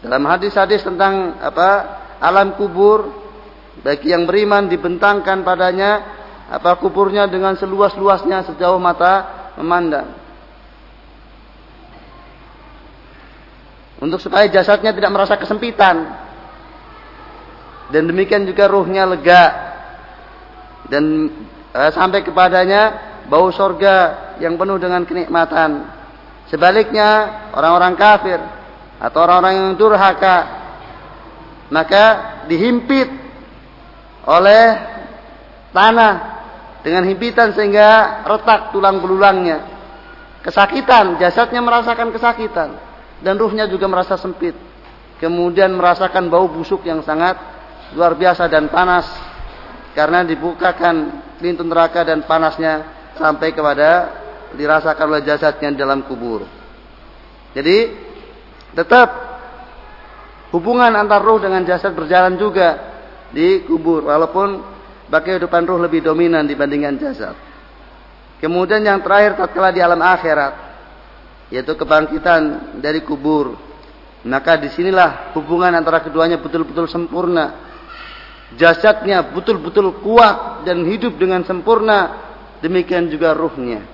Dalam 0.00 0.24
hadis-hadis 0.28 0.84
tentang 0.84 1.36
apa 1.40 2.00
alam 2.20 2.56
kubur 2.56 3.08
bagi 3.80 4.12
yang 4.12 4.28
beriman 4.28 4.68
dibentangkan 4.68 5.44
padanya 5.44 6.04
apa 6.48 6.76
kuburnya 6.76 7.24
dengan 7.24 7.56
seluas-luasnya 7.56 8.44
sejauh 8.52 8.76
mata 8.76 9.43
memandang. 9.60 10.08
Untuk 14.02 14.20
supaya 14.20 14.50
jasadnya 14.50 14.92
tidak 14.92 15.10
merasa 15.14 15.38
kesempitan. 15.38 16.04
Dan 17.88 18.10
demikian 18.10 18.44
juga 18.44 18.68
ruhnya 18.68 19.06
lega. 19.06 19.44
Dan 20.90 21.30
eh, 21.72 21.90
sampai 21.94 22.20
kepadanya 22.20 22.82
bau 23.30 23.48
sorga 23.54 24.36
yang 24.42 24.58
penuh 24.60 24.76
dengan 24.76 25.06
kenikmatan. 25.08 25.88
Sebaliknya 26.52 27.08
orang-orang 27.56 27.94
kafir 27.96 28.40
atau 29.00 29.18
orang-orang 29.24 29.54
yang 29.56 29.68
durhaka 29.80 30.36
maka 31.72 32.04
dihimpit 32.46 33.08
oleh 34.28 34.64
tanah 35.72 36.33
dengan 36.84 37.08
himpitan 37.08 37.56
sehingga 37.56 38.20
retak 38.28 38.76
tulang 38.76 39.00
belulangnya. 39.00 39.72
Kesakitan, 40.44 41.16
jasadnya 41.16 41.64
merasakan 41.64 42.12
kesakitan 42.12 42.76
dan 43.24 43.34
ruhnya 43.40 43.64
juga 43.64 43.88
merasa 43.88 44.20
sempit. 44.20 44.52
Kemudian 45.16 45.72
merasakan 45.72 46.28
bau 46.28 46.44
busuk 46.52 46.84
yang 46.84 47.00
sangat 47.00 47.40
luar 47.96 48.12
biasa 48.12 48.44
dan 48.52 48.68
panas 48.68 49.08
karena 49.96 50.20
dibukakan 50.20 51.24
pintu 51.40 51.64
neraka 51.64 52.04
dan 52.04 52.28
panasnya 52.28 52.84
sampai 53.16 53.56
kepada 53.56 54.20
dirasakan 54.52 55.06
oleh 55.16 55.22
jasadnya 55.24 55.72
dalam 55.72 56.04
kubur. 56.04 56.44
Jadi 57.56 57.94
tetap 58.76 59.08
hubungan 60.50 60.92
antar 60.92 61.22
ruh 61.22 61.40
dengan 61.40 61.62
jasad 61.64 61.94
berjalan 61.94 62.36
juga 62.36 62.92
di 63.30 63.62
kubur 63.64 64.10
walaupun 64.10 64.73
bagi 65.08 65.36
kehidupan 65.36 65.62
ruh 65.68 65.80
lebih 65.80 66.00
dominan 66.00 66.48
dibandingkan 66.48 66.96
jasad. 66.96 67.36
Kemudian 68.40 68.84
yang 68.84 69.00
terakhir 69.00 69.40
tatkala 69.40 69.72
di 69.72 69.80
alam 69.80 70.00
akhirat 70.00 70.54
yaitu 71.52 71.72
kebangkitan 71.76 72.76
dari 72.80 73.04
kubur. 73.04 73.56
Maka 74.24 74.56
di 74.56 74.72
sinilah 74.72 75.36
hubungan 75.36 75.72
antara 75.76 76.00
keduanya 76.00 76.40
betul-betul 76.40 76.88
sempurna. 76.88 77.60
Jasadnya 78.56 79.20
betul-betul 79.32 80.00
kuat 80.00 80.64
dan 80.64 80.84
hidup 80.88 81.20
dengan 81.20 81.44
sempurna. 81.44 82.24
Demikian 82.64 83.12
juga 83.12 83.36
ruhnya. 83.36 83.84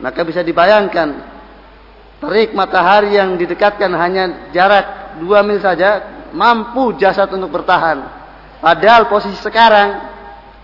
Maka 0.00 0.24
bisa 0.24 0.40
dibayangkan 0.40 1.08
terik 2.24 2.56
matahari 2.56 3.20
yang 3.20 3.36
didekatkan 3.36 3.92
hanya 3.92 4.48
jarak 4.56 5.20
2 5.20 5.28
mil 5.44 5.60
saja 5.60 6.00
mampu 6.32 6.96
jasad 6.96 7.28
untuk 7.36 7.52
bertahan. 7.52 8.23
Padahal 8.60 9.10
posisi 9.10 9.38
sekarang, 9.40 9.88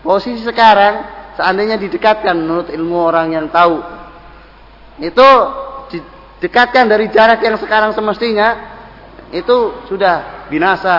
posisi 0.04 0.42
sekarang 0.44 1.04
seandainya 1.38 1.80
didekatkan 1.80 2.36
menurut 2.36 2.68
ilmu 2.68 2.96
orang 3.00 3.32
yang 3.32 3.46
tahu 3.48 3.80
itu 5.00 5.28
didekatkan 5.88 6.84
dari 6.84 7.08
jarak 7.08 7.40
yang 7.40 7.56
sekarang 7.56 7.96
semestinya 7.96 8.76
itu 9.32 9.86
sudah 9.88 10.44
binasa 10.52 10.96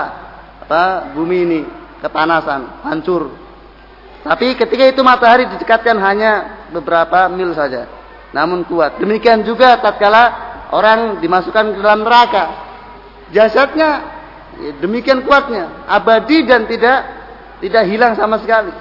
apa 0.65 1.13
bumi 1.13 1.37
ini 1.45 1.61
kepanasan 2.01 2.81
hancur 2.87 3.29
tapi 4.25 4.57
ketika 4.57 4.89
itu 4.89 5.01
matahari 5.05 5.45
didekatkan 5.45 5.97
hanya 6.01 6.65
beberapa 6.73 7.29
mil 7.29 7.53
saja 7.53 7.85
namun 8.33 8.65
kuat 8.65 8.97
demikian 8.97 9.45
juga 9.45 9.77
tatkala 9.77 10.51
orang 10.71 11.19
dimasukkan 11.19 11.75
ke 11.75 11.79
dalam 11.83 12.01
neraka. 12.07 12.43
Jasadnya 13.31 14.20
demikian 14.81 15.25
kuatnya, 15.25 15.85
abadi 15.89 16.45
dan 16.45 16.69
tidak 16.69 16.99
tidak 17.61 17.83
hilang 17.89 18.13
sama 18.17 18.41
sekali. 18.41 18.73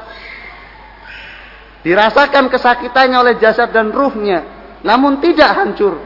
Dirasakan 1.81 2.53
kesakitannya 2.53 3.17
oleh 3.17 3.35
jasad 3.41 3.73
dan 3.73 3.89
ruhnya, 3.89 4.45
namun 4.85 5.21
tidak 5.25 5.49
hancur 5.57 5.97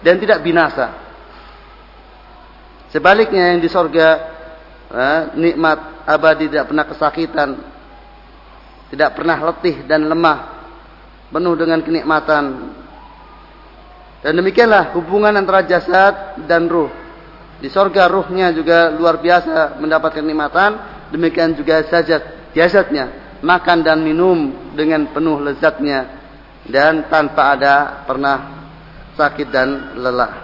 dan 0.00 0.16
tidak 0.16 0.40
binasa. 0.40 0.96
Sebaliknya 2.92 3.56
yang 3.56 3.60
di 3.60 3.68
sorga 3.68 4.08
eh, 4.88 5.20
nikmat 5.36 6.04
abadi 6.08 6.48
tidak 6.48 6.68
pernah 6.72 6.84
kesakitan, 6.88 7.48
tidak 8.92 9.10
pernah 9.16 9.36
letih 9.52 9.84
dan 9.84 10.08
lemah, 10.08 10.38
penuh 11.32 11.54
dengan 11.56 11.80
kenikmatan, 11.80 12.44
dan 14.22 14.32
demikianlah 14.38 14.94
hubungan 14.94 15.34
antara 15.34 15.66
jasad 15.66 16.38
dan 16.46 16.70
ruh. 16.70 17.01
Di 17.62 17.70
sorga 17.70 18.10
ruhnya 18.10 18.50
juga 18.50 18.90
luar 18.90 19.22
biasa 19.22 19.78
mendapatkan 19.78 20.26
nikmatan. 20.26 20.70
Demikian 21.14 21.54
juga 21.54 21.86
jasad, 21.86 22.50
jasadnya. 22.50 23.38
Makan 23.38 23.86
dan 23.86 24.02
minum 24.02 24.50
dengan 24.74 25.06
penuh 25.14 25.38
lezatnya. 25.38 26.10
Dan 26.66 27.06
tanpa 27.06 27.54
ada 27.54 28.02
pernah 28.02 28.66
sakit 29.14 29.48
dan 29.54 29.94
lelah. 29.94 30.34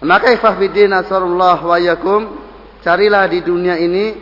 Maka 0.00 0.32
ikhwahbidin 0.32 0.96
asarullah 0.96 1.60
wa 1.60 1.76
yakum. 1.76 2.40
Carilah 2.80 3.28
di 3.28 3.44
dunia 3.44 3.76
ini 3.76 4.12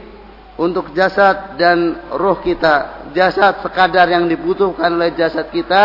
untuk 0.58 0.94
jasad 0.94 1.58
dan 1.58 2.10
roh 2.14 2.38
kita 2.38 3.10
jasad 3.10 3.58
sekadar 3.58 4.06
yang 4.06 4.30
dibutuhkan 4.30 4.94
oleh 4.94 5.10
jasad 5.18 5.50
kita 5.50 5.84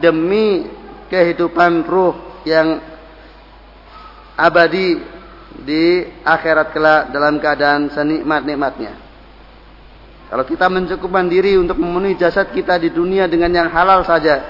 demi 0.00 0.64
kehidupan 1.12 1.84
ruh 1.84 2.23
yang 2.44 2.80
abadi 4.36 5.00
di 5.64 6.04
akhirat 6.22 6.74
kelak 6.74 7.02
dalam 7.14 7.38
keadaan 7.38 7.90
senikmat-nikmatnya. 7.92 8.92
Kalau 10.28 10.44
kita 10.44 10.66
mencukupkan 10.66 11.30
diri 11.30 11.54
untuk 11.54 11.78
memenuhi 11.78 12.18
jasad 12.18 12.50
kita 12.50 12.80
di 12.80 12.90
dunia 12.90 13.30
dengan 13.30 13.54
yang 13.54 13.68
halal 13.70 14.02
saja 14.02 14.42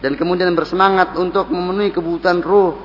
dan 0.00 0.16
kemudian 0.16 0.52
bersemangat 0.56 1.16
untuk 1.20 1.52
memenuhi 1.52 1.92
kebutuhan 1.92 2.40
ruh, 2.40 2.80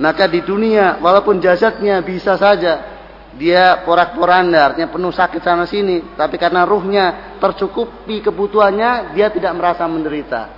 maka 0.00 0.24
di 0.24 0.40
dunia 0.40 0.96
walaupun 1.04 1.36
jasadnya 1.42 2.00
bisa 2.00 2.40
saja 2.40 2.96
dia 3.38 3.84
porak-poranda, 3.86 4.72
artinya 4.72 4.90
penuh 4.90 5.14
sakit 5.14 5.38
sana 5.44 5.68
sini, 5.68 6.16
tapi 6.18 6.40
karena 6.40 6.66
ruhnya 6.66 7.36
tercukupi 7.38 8.18
kebutuhannya, 8.24 9.14
dia 9.14 9.30
tidak 9.30 9.54
merasa 9.54 9.86
menderita. 9.86 10.57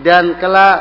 Dan 0.00 0.40
kelak 0.40 0.78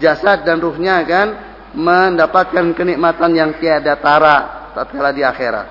jasad 0.00 0.44
dan 0.48 0.60
ruhnya 0.60 1.04
kan 1.04 1.28
mendapatkan 1.72 2.72
kenikmatan 2.76 3.32
yang 3.36 3.50
tiada 3.60 3.96
tara 4.00 4.70
tatkala 4.72 5.12
di 5.12 5.24
akhirat. 5.24 5.68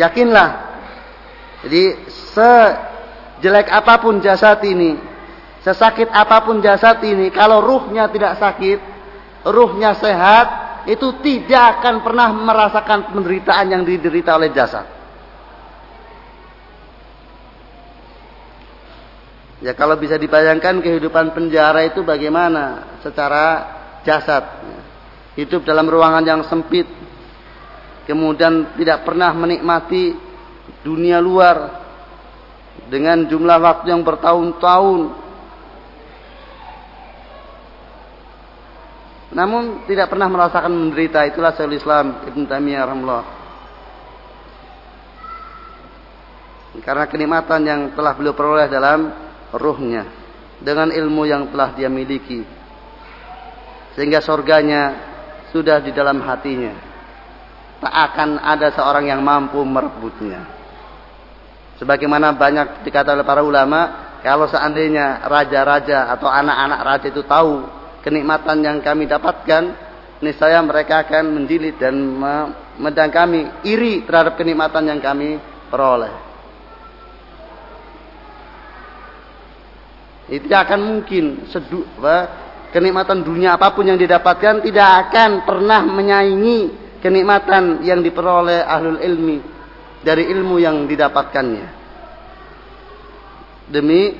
Yakinlah. 0.00 0.50
Jadi 1.62 1.84
sejelek 2.34 3.68
apa 3.70 4.02
pun 4.02 4.18
jasad 4.18 4.58
ini, 4.66 4.98
sesakit 5.62 6.10
apa 6.10 6.42
pun 6.42 6.58
jasad 6.58 6.98
ini, 7.06 7.30
kalau 7.30 7.62
ruhnya 7.62 8.10
tidak 8.10 8.34
sakit, 8.40 8.78
ruhnya 9.46 9.94
sehat, 9.94 10.46
itu 10.90 11.22
tidak 11.22 11.78
akan 11.78 12.02
pernah 12.02 12.34
merasakan 12.34 13.14
penderitaan 13.14 13.70
yang 13.70 13.82
diderita 13.86 14.34
oleh 14.34 14.50
jasad. 14.50 15.01
Ya 19.62 19.78
kalau 19.78 19.94
bisa 19.94 20.18
dibayangkan 20.18 20.82
kehidupan 20.82 21.38
penjara 21.38 21.86
itu 21.86 22.02
bagaimana 22.02 22.98
secara 22.98 23.44
jasad. 24.02 24.42
Hidup 25.38 25.62
dalam 25.62 25.86
ruangan 25.86 26.26
yang 26.26 26.42
sempit. 26.50 26.84
Kemudian 28.02 28.74
tidak 28.74 29.06
pernah 29.06 29.30
menikmati 29.30 30.18
dunia 30.82 31.22
luar. 31.22 31.78
Dengan 32.90 33.22
jumlah 33.30 33.58
waktu 33.62 33.94
yang 33.94 34.02
bertahun-tahun. 34.02 35.00
Namun 39.32 39.86
tidak 39.86 40.10
pernah 40.10 40.26
merasakan 40.26 40.74
menderita. 40.74 41.22
Itulah 41.24 41.54
Syaikhul 41.54 41.78
Islam 41.78 42.06
Ibn 42.26 42.42
Taimiyah 42.50 42.82
rahimahullah. 42.82 43.24
Karena 46.82 47.04
kenikmatan 47.06 47.60
yang 47.62 47.80
telah 47.94 48.12
beliau 48.18 48.34
peroleh 48.34 48.66
dalam 48.66 49.31
ruhnya 49.52 50.08
dengan 50.62 50.88
ilmu 50.88 51.22
yang 51.28 51.50
telah 51.52 51.74
dia 51.76 51.90
miliki. 51.90 52.46
Sehingga 53.92 54.24
surganya 54.24 54.96
sudah 55.52 55.82
di 55.84 55.92
dalam 55.92 56.24
hatinya. 56.24 56.72
Tak 57.82 57.94
akan 58.12 58.40
ada 58.40 58.72
seorang 58.72 59.10
yang 59.10 59.20
mampu 59.20 59.60
merebutnya. 59.66 60.46
Sebagaimana 61.82 62.32
banyak 62.32 62.86
dikatakan 62.86 63.20
oleh 63.20 63.26
para 63.26 63.42
ulama, 63.42 63.80
kalau 64.22 64.46
seandainya 64.46 65.26
raja-raja 65.26 66.14
atau 66.14 66.30
anak-anak 66.30 66.80
raja 66.86 67.06
itu 67.10 67.26
tahu 67.26 67.66
kenikmatan 68.06 68.62
yang 68.62 68.78
kami 68.78 69.10
dapatkan, 69.10 69.62
niscaya 70.22 70.62
mereka 70.62 71.02
akan 71.02 71.34
menjilid 71.34 71.82
dan 71.82 71.98
memandang 71.98 73.10
kami 73.10 73.40
iri 73.66 74.06
terhadap 74.06 74.38
kenikmatan 74.38 74.86
yang 74.86 75.02
kami 75.02 75.42
peroleh. 75.66 76.31
Itu 80.30 80.46
akan 80.48 80.80
mungkin 80.80 81.50
sedu, 81.50 81.82
kenikmatan 82.70 83.26
dunia 83.26 83.58
apa 83.58 83.74
pun 83.74 83.84
yang 83.84 83.98
didapatkan 83.98 84.62
tidak 84.62 84.88
akan 85.08 85.44
pernah 85.44 85.82
menyaingi 85.82 86.58
kenikmatan 87.02 87.82
yang 87.82 88.00
diperoleh 88.00 88.62
ahlul 88.62 89.02
ilmi 89.02 89.42
dari 90.00 90.30
ilmu 90.30 90.62
yang 90.62 90.86
didapatkannya. 90.86 91.66
Demi 93.66 94.14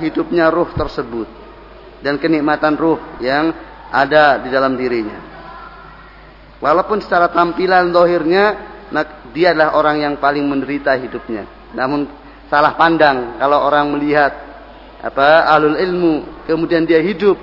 hidupnya 0.00 0.48
ruh 0.48 0.72
tersebut 0.72 1.28
dan 2.00 2.16
kenikmatan 2.16 2.72
ruh 2.80 3.20
yang 3.20 3.52
ada 3.92 4.40
di 4.40 4.48
dalam 4.48 4.80
dirinya. 4.80 5.20
Walaupun 6.58 7.04
secara 7.04 7.28
tampilan 7.28 7.92
dohirnya 7.92 8.44
dia 9.36 9.52
adalah 9.52 9.76
orang 9.76 10.00
yang 10.00 10.14
paling 10.16 10.42
menderita 10.48 10.96
hidupnya. 10.96 11.44
Namun 11.76 12.08
salah 12.48 12.72
pandang 12.80 13.36
kalau 13.36 13.68
orang 13.68 13.92
melihat 13.92 14.47
apa 14.98 15.46
alul 15.46 15.78
ilmu 15.78 16.46
kemudian 16.50 16.82
dia 16.82 16.98
hidup 16.98 17.38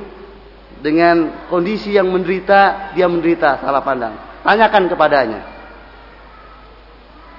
dengan 0.83 1.47
kondisi 1.49 1.95
yang 1.95 2.11
menderita 2.11 2.93
dia 2.93 3.09
menderita 3.09 3.63
salah 3.63 3.81
pandang. 3.81 4.13
Tanyakan 4.45 4.85
kepadanya. 4.85 5.41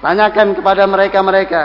Tanyakan 0.03 0.57
kepada 0.57 0.83
mereka-mereka 0.83 1.61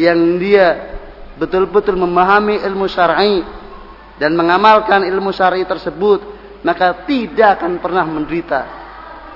yang 0.00 0.40
dia 0.40 0.96
betul-betul 1.36 2.00
memahami 2.00 2.58
ilmu 2.64 2.88
syar'i 2.88 3.44
dan 4.16 4.34
mengamalkan 4.34 5.04
ilmu 5.04 5.30
syar'i 5.30 5.68
tersebut, 5.68 6.24
maka 6.64 7.04
tidak 7.04 7.60
akan 7.60 7.78
pernah 7.78 8.08
menderita 8.08 8.60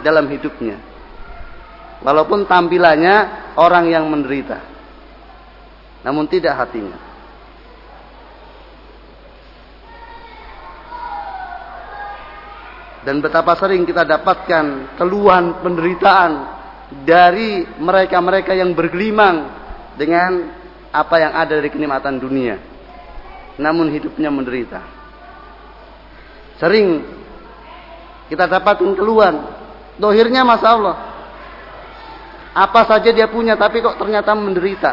dalam 0.01 0.27
hidupnya. 0.33 0.81
Walaupun 2.03 2.49
tampilannya 2.49 3.53
orang 3.55 3.87
yang 3.93 4.09
menderita. 4.11 4.59
Namun 6.03 6.27
tidak 6.27 6.59
hatinya. 6.59 7.12
Dan 13.03 13.19
betapa 13.19 13.59
sering 13.59 13.83
kita 13.83 14.07
dapatkan 14.07 14.95
keluhan 14.95 15.59
penderitaan 15.59 16.33
dari 17.03 17.67
mereka-mereka 17.67 18.55
yang 18.55 18.77
bergelimang 18.79 19.51
dengan 19.99 20.55
apa 20.93 21.17
yang 21.19 21.33
ada 21.35 21.59
dari 21.59 21.67
kenikmatan 21.73 22.23
dunia. 22.23 22.61
Namun 23.59 23.91
hidupnya 23.91 24.31
menderita. 24.31 24.81
Sering 26.63 27.03
kita 28.31 28.47
dapatkan 28.47 28.95
keluhan. 28.95 29.35
Dohirnya 29.99 30.47
Masya 30.47 30.69
Allah. 30.71 30.97
Apa 32.53 32.85
saja 32.85 33.11
dia 33.11 33.27
punya 33.27 33.59
tapi 33.59 33.83
kok 33.83 33.99
ternyata 33.99 34.31
menderita. 34.37 34.93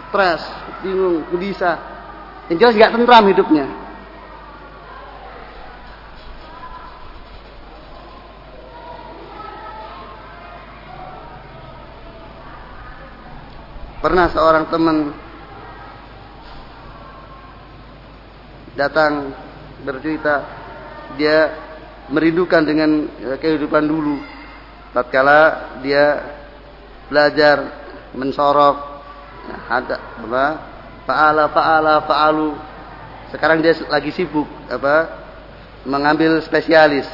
Stres, 0.00 0.40
bingung, 0.80 1.26
gelisah. 1.34 1.76
Yang 2.48 2.56
jelas 2.64 2.74
gak 2.80 2.92
tentram 2.96 3.24
hidupnya. 3.28 3.89
Pernah 14.00 14.32
seorang 14.32 14.64
teman 14.72 15.12
datang 18.72 19.36
bercerita 19.84 20.40
dia 21.20 21.52
merindukan 22.08 22.64
dengan 22.64 23.04
eh, 23.20 23.36
kehidupan 23.36 23.84
dulu. 23.84 24.16
Tatkala 24.96 25.76
dia 25.84 26.16
belajar 27.12 27.60
mensorok 28.16 29.04
ada 29.68 30.00
apa 30.16 30.44
faala 31.04 31.44
faala 31.52 31.94
faalu. 32.08 32.56
Sekarang 33.36 33.60
dia 33.60 33.76
lagi 33.92 34.16
sibuk 34.16 34.48
apa 34.72 35.12
mengambil 35.84 36.40
spesialis. 36.40 37.04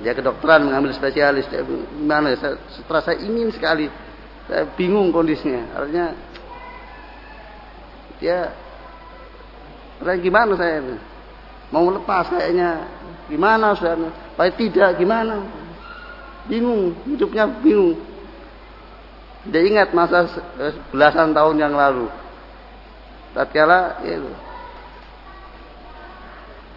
Dia 0.00 0.16
kedokteran 0.16 0.64
mengambil 0.64 0.96
spesialis. 0.96 1.44
Dia 1.52 1.60
gimana 1.60 2.32
ya 2.32 2.56
setelah 2.72 3.04
saya 3.04 3.20
ingin 3.20 3.52
sekali 3.52 4.07
saya 4.48 4.64
bingung 4.74 5.12
kondisinya. 5.12 5.76
Artinya 5.76 6.06
dia 8.18 8.50
saya 10.00 10.16
gimana 10.18 10.56
saya 10.56 10.80
ini? 10.80 10.96
Mau 11.68 11.92
lepas 11.92 12.32
kayaknya. 12.32 12.88
Gimana 13.28 13.76
saya? 13.76 14.08
Tapi 14.40 14.50
tidak 14.56 14.96
gimana? 14.96 15.44
Bingung, 16.48 16.96
hidupnya 17.04 17.44
bingung. 17.60 18.00
Dia 19.52 19.62
ingat 19.68 19.92
masa 19.92 20.24
eh, 20.56 20.74
belasan 20.88 21.36
tahun 21.36 21.60
yang 21.60 21.76
lalu. 21.76 22.08
Tatkala 23.36 24.00
ya, 24.02 24.16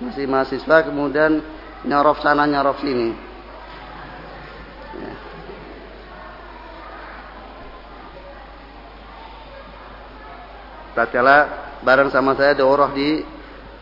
masih 0.04 0.28
mahasiswa 0.28 0.78
kemudian 0.84 1.40
nyorok 1.88 2.20
sana 2.20 2.44
nyorok 2.44 2.84
sini. 2.84 3.16
Ya. 5.00 5.31
Tatkala 10.94 11.50
bareng 11.82 12.12
sama 12.12 12.36
saya 12.36 12.54
daurah 12.54 12.94
di 12.94 13.26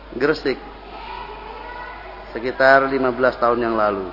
Gresik 0.10 0.58
sekitar 2.34 2.90
15 2.90 3.42
tahun 3.42 3.60
yang 3.62 3.78
lalu. 3.78 4.10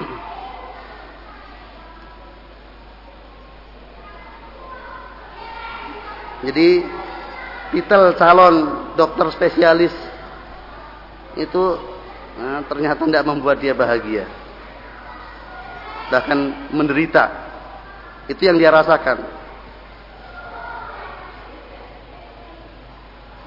Jadi 6.44 6.84
titel 7.72 8.12
calon 8.20 8.68
dokter 8.94 9.26
spesialis 9.32 9.92
itu 11.34 11.78
nah, 12.38 12.62
ternyata 12.68 13.04
tidak 13.08 13.24
membuat 13.24 13.60
dia 13.60 13.74
bahagia. 13.74 14.26
Bahkan 16.12 16.38
menderita 16.76 17.30
itu 18.28 18.42
yang 18.44 18.56
dia 18.56 18.72
rasakan. 18.72 19.44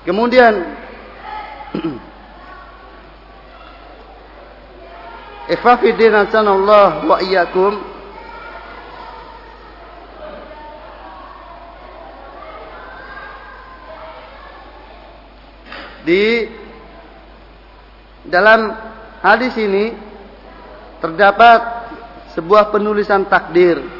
Kemudian 0.07 0.53
Ikhwafidin 5.51 6.15
Allah 6.15 7.03
wa 7.03 7.19
iyyakum 7.19 7.95
Di 16.07 16.47
dalam 18.23 18.71
hadis 19.19 19.51
ini 19.59 19.91
terdapat 21.03 21.59
sebuah 22.31 22.71
penulisan 22.71 23.27
takdir 23.27 23.96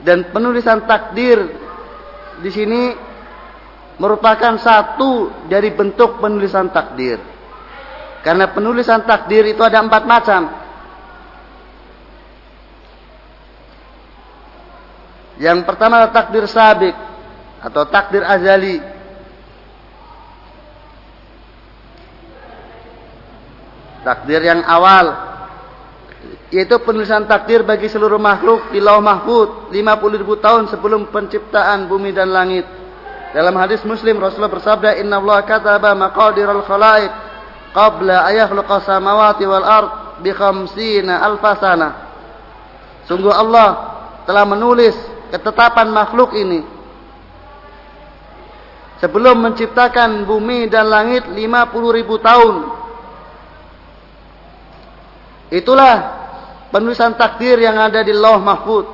dan 0.00 0.32
penulisan 0.32 0.84
takdir 0.88 1.38
di 2.40 2.50
sini 2.50 2.82
merupakan 4.00 4.56
satu 4.56 5.44
dari 5.44 5.76
bentuk 5.76 6.18
penulisan 6.18 6.72
takdir. 6.72 7.20
Karena 8.24 8.48
penulisan 8.52 9.04
takdir 9.04 9.44
itu 9.48 9.60
ada 9.60 9.80
empat 9.80 10.04
macam. 10.04 10.42
Yang 15.40 15.64
pertama 15.64 16.04
adalah 16.04 16.12
takdir 16.12 16.44
sabik 16.44 16.96
atau 17.64 17.82
takdir 17.88 18.24
azali. 18.24 18.76
Takdir 24.00 24.40
yang 24.40 24.64
awal 24.64 25.29
yaitu 26.50 26.82
penulisan 26.82 27.30
takdir 27.30 27.62
bagi 27.62 27.86
seluruh 27.86 28.18
makhluk 28.18 28.74
di 28.74 28.82
lauh 28.82 28.98
mahfud 28.98 29.70
50 29.70 30.20
ribu 30.20 30.34
tahun 30.42 30.66
sebelum 30.66 31.14
penciptaan 31.14 31.86
bumi 31.86 32.10
dan 32.10 32.34
langit. 32.34 32.66
Dalam 33.30 33.54
hadis 33.54 33.86
Muslim 33.86 34.18
Rasulullah 34.18 34.50
bersabda, 34.50 34.98
"Inna 34.98 35.22
Allah 35.22 35.46
kataba 35.46 35.94
maqadiral 35.94 36.66
khalaiq 36.66 37.10
qabla 37.70 38.26
ayakhluqa 38.26 38.82
samawati 38.82 39.46
wal 39.46 39.62
ard 39.62 39.90
bi 40.18 40.34
khamsina 40.34 41.22
alfasana." 41.22 42.10
Sungguh 43.06 43.30
Allah 43.30 43.68
telah 44.26 44.42
menulis 44.42 44.98
ketetapan 45.30 45.86
makhluk 45.94 46.34
ini 46.34 46.66
sebelum 48.98 49.38
menciptakan 49.38 50.26
bumi 50.26 50.66
dan 50.66 50.90
langit 50.90 51.30
50 51.30 51.94
ribu 51.94 52.18
tahun. 52.18 52.54
Itulah 55.54 56.19
penulisan 56.70 57.14
takdir 57.18 57.58
yang 57.58 57.76
ada 57.76 58.00
di 58.02 58.14
Lauh 58.14 58.40
Mahfud. 58.40 58.86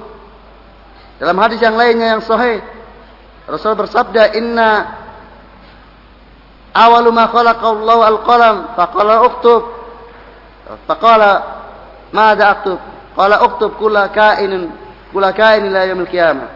Dalam 1.16 1.36
hadis 1.40 1.60
yang 1.60 1.76
lainnya 1.76 2.18
yang 2.18 2.22
sahih, 2.24 2.60
Rasul 3.48 3.72
bersabda, 3.78 4.36
"Inna 4.36 4.70
awalu 6.76 7.08
ma 7.14 7.24
khalaqallahu 7.30 8.02
al-qalam, 8.04 8.56
faqala 8.76 9.14
uktub." 9.24 9.62
Faqala, 10.84 11.32
"Mada 12.12 12.44
aktub?" 12.52 12.80
Qala 13.16 13.40
uktub 13.48 13.80
kula 13.80 14.12
kainin, 14.12 14.68
kula 15.08 15.32
kain 15.32 15.64
ila 15.64 15.88
yaumil 15.88 16.04
qiyamah. 16.04 16.52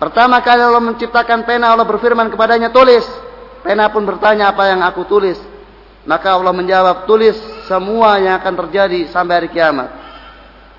Pertama 0.00 0.40
kali 0.40 0.64
Allah 0.64 0.80
menciptakan 0.80 1.44
pena, 1.44 1.76
Allah 1.76 1.84
berfirman 1.84 2.32
kepadanya, 2.32 2.72
"Tulis." 2.72 3.04
Pena 3.60 3.92
pun 3.92 4.08
bertanya, 4.08 4.48
"Apa 4.56 4.72
yang 4.72 4.80
aku 4.80 5.04
tulis?" 5.04 5.36
Maka 6.08 6.32
Allah 6.32 6.56
menjawab, 6.56 7.04
"Tulis 7.04 7.36
semua 7.68 8.16
yang 8.16 8.40
akan 8.40 8.56
terjadi 8.64 9.12
sampai 9.12 9.44
hari 9.44 9.48
kiamat." 9.52 9.92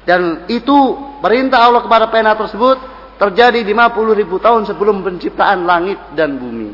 Dan 0.02 0.50
itu 0.50 0.98
perintah 1.22 1.70
Allah 1.70 1.86
kepada 1.86 2.10
pena 2.10 2.34
tersebut 2.34 2.78
terjadi 3.22 3.62
50 3.62 4.18
ribu 4.18 4.42
tahun 4.42 4.66
sebelum 4.66 5.06
penciptaan 5.06 5.62
langit 5.62 6.02
dan 6.18 6.42
bumi. 6.42 6.74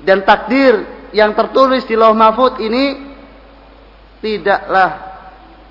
Dan 0.00 0.24
takdir 0.24 0.80
yang 1.12 1.36
tertulis 1.36 1.84
di 1.84 1.92
lauh 1.92 2.16
mahfud 2.16 2.56
ini 2.56 3.12
tidaklah 4.24 5.12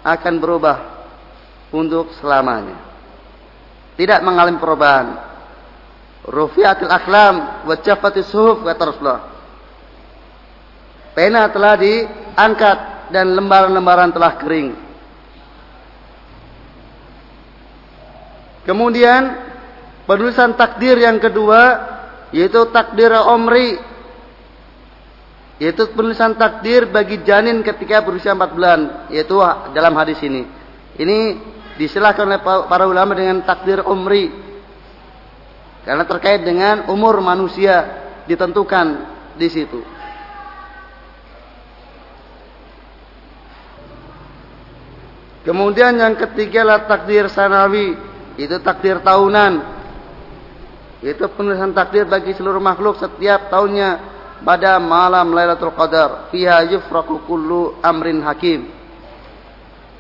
akan 0.06 0.34
berubah 0.38 0.78
untuk 1.74 2.14
selamanya. 2.22 2.78
Tidak 3.98 4.22
mengalami 4.22 4.62
perubahan. 4.62 5.08
Rufiatil 6.22 6.94
aklam 6.94 7.66
wa 7.66 7.76
jafatis 7.82 8.30
suhuf 8.30 8.62
kata 8.62 8.82
Rasulullah. 8.86 9.24
Pena 11.18 11.50
telah 11.50 11.76
diangkat 11.76 12.78
dan 13.10 13.34
lembaran-lembaran 13.34 14.14
telah 14.14 14.38
kering. 14.38 14.91
Kemudian 18.62 19.22
penulisan 20.06 20.54
takdir 20.54 21.02
yang 21.02 21.18
kedua 21.18 21.62
yaitu 22.32 22.70
takdir 22.70 23.12
omri. 23.14 23.92
yaitu 25.62 25.94
penulisan 25.94 26.34
takdir 26.34 26.90
bagi 26.90 27.22
janin 27.22 27.62
ketika 27.62 28.02
berusia 28.02 28.34
4 28.34 28.50
bulan 28.50 28.80
yaitu 29.14 29.38
dalam 29.78 29.94
hadis 29.94 30.18
ini. 30.26 30.50
Ini 30.98 31.38
disilahkan 31.78 32.26
oleh 32.26 32.42
para 32.42 32.90
ulama 32.90 33.14
dengan 33.14 33.46
takdir 33.46 33.86
umri 33.86 34.34
karena 35.86 36.02
terkait 36.06 36.42
dengan 36.42 36.90
umur 36.90 37.22
manusia 37.22 37.86
ditentukan 38.26 39.06
di 39.38 39.48
situ. 39.54 39.82
Kemudian 45.42 45.98
yang 45.98 46.14
ketiga 46.14 46.62
adalah 46.62 46.86
takdir 46.86 47.26
sanawi, 47.26 47.98
itu 48.42 48.58
takdir 48.64 49.02
tahunan. 49.06 49.62
Itu 51.02 51.26
penulisan 51.34 51.74
takdir 51.74 52.06
bagi 52.06 52.34
seluruh 52.34 52.62
makhluk 52.62 52.98
setiap 52.98 53.54
tahunnya. 53.54 54.10
Pada 54.42 54.82
malam 54.82 55.38
Lailatul 55.38 55.74
Qadar. 55.78 56.34
Fiha 56.34 56.66
yufraqu 56.66 57.22
kullu 57.30 57.78
amrin 57.86 58.26
hakim. 58.26 58.66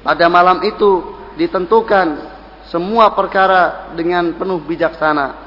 Pada 0.01 0.25
malam 0.33 0.65
itu 0.65 1.13
ditentukan 1.37 2.33
semua 2.73 3.13
perkara 3.13 3.93
dengan 3.93 4.33
penuh 4.33 4.57
bijaksana. 4.65 5.37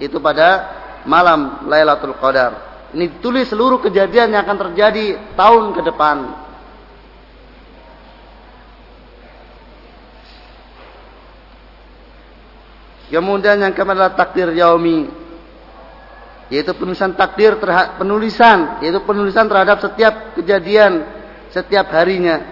Itu 0.00 0.16
pada 0.16 0.64
malam 1.04 1.68
Lailatul 1.68 2.16
Qadar. 2.16 2.68
Ini 2.96 3.20
ditulis 3.20 3.52
seluruh 3.52 3.84
kejadian 3.84 4.32
yang 4.32 4.48
akan 4.48 4.72
terjadi 4.72 5.36
tahun 5.36 5.76
ke 5.76 5.84
depan 5.92 6.47
kemudian 13.08 13.60
yang 13.60 13.72
keempat 13.72 13.94
adalah 13.96 14.14
takdir 14.14 14.52
yaumi. 14.52 15.08
Yaitu 16.48 16.72
penulisan 16.72 17.12
takdir 17.12 17.56
terhadap 17.60 18.00
penulisan. 18.00 18.80
Yaitu 18.84 19.00
penulisan 19.04 19.44
terhadap 19.48 19.80
setiap 19.84 20.36
kejadian 20.36 21.04
setiap 21.52 21.88
harinya. 21.92 22.44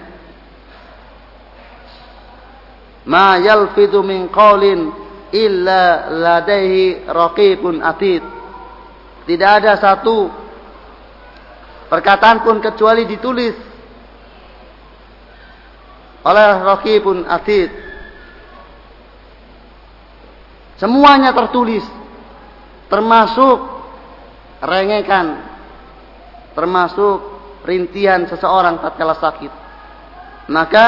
Ma 3.07 3.39
yalfidu 3.39 4.03
min 4.03 4.27
qaulin 4.33 4.91
illa 5.31 6.11
ladaihi 6.11 7.07
raqibun 7.07 7.85
atid. 7.85 8.25
Tidak 9.27 9.51
ada 9.63 9.79
satu 9.79 10.31
perkataan 11.87 12.43
pun 12.43 12.59
kecuali 12.59 13.07
ditulis 13.07 13.55
oleh 16.27 16.51
raqibun 16.67 17.23
atid 17.31 17.86
semuanya 20.81 21.33
tertulis. 21.37 21.85
Termasuk 22.87 23.57
rengekan. 24.63 25.43
Termasuk 26.55 27.17
rintihan 27.67 28.25
seseorang 28.31 28.81
tatkala 28.81 29.19
sakit. 29.19 29.53
Maka 30.49 30.87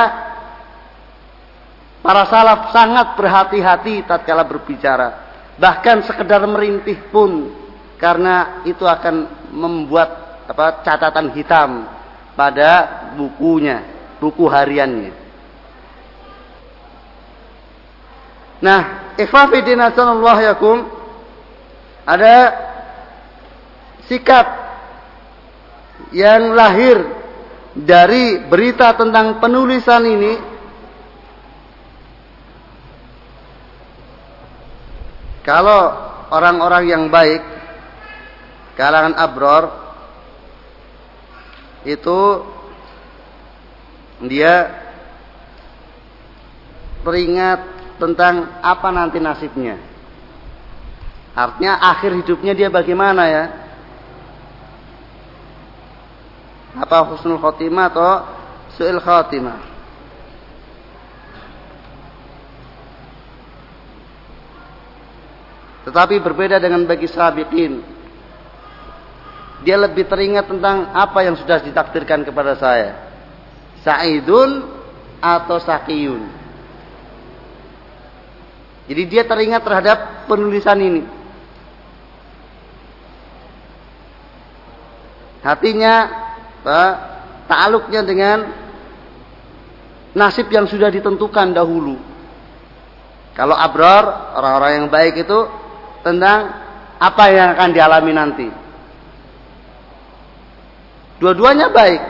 para 2.01 2.25
salaf 2.31 2.71
sangat 2.71 3.19
berhati-hati 3.19 4.07
tatkala 4.07 4.47
berbicara. 4.47 5.09
Bahkan 5.59 6.07
sekedar 6.07 6.47
merintih 6.47 7.11
pun 7.11 7.51
karena 7.99 8.63
itu 8.63 8.87
akan 8.87 9.51
membuat 9.51 10.41
apa 10.47 10.81
catatan 10.87 11.35
hitam 11.35 11.85
pada 12.39 13.11
bukunya 13.19 13.83
buku 14.23 14.47
hariannya 14.47 15.28
nah 18.59 19.15
ifafidin 19.19 19.79
yakum 19.79 20.87
ada 22.09 22.37
sikap 24.09 24.47
yang 26.15 26.57
lahir 26.57 27.05
dari 27.77 28.41
berita 28.49 28.97
tentang 28.97 29.39
penulisan 29.39 30.03
ini. 30.09 30.35
Kalau 35.45 35.97
orang-orang 36.29 36.85
yang 36.89 37.05
baik 37.09 37.41
kalangan 38.77 39.17
abror 39.17 39.65
itu 41.89 42.45
dia 44.29 44.85
teringat 47.01 47.78
tentang 47.99 48.63
apa 48.63 48.89
nanti 48.95 49.19
nasibnya. 49.19 49.77
Artinya 51.35 51.79
akhir 51.83 52.15
hidupnya 52.25 52.55
dia 52.55 52.71
bagaimana 52.71 53.23
ya? 53.27 53.45
Apa 56.79 57.11
husnul 57.11 57.43
khotimah 57.43 57.87
atau 57.91 58.11
su'il 58.79 59.03
khotimah? 59.03 59.59
Tetapi 65.87 66.21
berbeda 66.21 66.61
dengan 66.63 66.85
bagi 66.85 67.09
sahabitin 67.09 67.81
dia 69.67 69.75
lebih 69.75 70.07
teringat 70.07 70.47
tentang 70.47 70.95
apa 70.95 71.27
yang 71.27 71.35
sudah 71.35 71.59
ditakdirkan 71.59 72.23
kepada 72.23 72.55
saya. 72.55 73.11
Sa'idun 73.83 74.71
atau 75.19 75.59
sakiyun 75.59 76.38
jadi 78.89 79.03
dia 79.05 79.23
teringat 79.29 79.63
terhadap 79.63 79.99
penulisan 80.27 80.81
ini 80.81 81.03
hatinya 85.45 85.95
ta'aluknya 87.49 88.03
dengan 88.05 88.39
nasib 90.19 90.51
yang 90.51 90.67
sudah 90.67 90.91
ditentukan 90.91 91.55
dahulu. 91.55 91.97
Kalau 93.39 93.55
abrar, 93.55 94.35
orang-orang 94.35 94.73
yang 94.83 94.87
baik 94.91 95.23
itu 95.23 95.39
tentang 96.03 96.51
apa 96.99 97.25
yang 97.31 97.55
akan 97.55 97.71
dialami 97.71 98.13
nanti. 98.13 98.49
Dua-duanya 101.23 101.71
baik. 101.71 102.03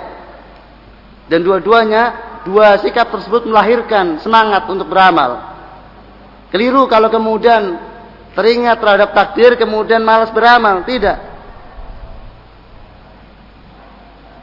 Dan 1.28 1.44
dua-duanya, 1.44 2.02
dua 2.48 2.80
sikap 2.80 3.12
tersebut 3.12 3.44
melahirkan 3.44 4.16
semangat 4.24 4.64
untuk 4.72 4.88
beramal. 4.88 5.47
Keliru 6.48 6.88
kalau 6.88 7.12
kemudian 7.12 7.76
teringat 8.32 8.80
terhadap 8.80 9.10
takdir 9.12 9.58
kemudian 9.58 10.00
malas 10.00 10.32
beramal. 10.32 10.86
Tidak. 10.86 11.18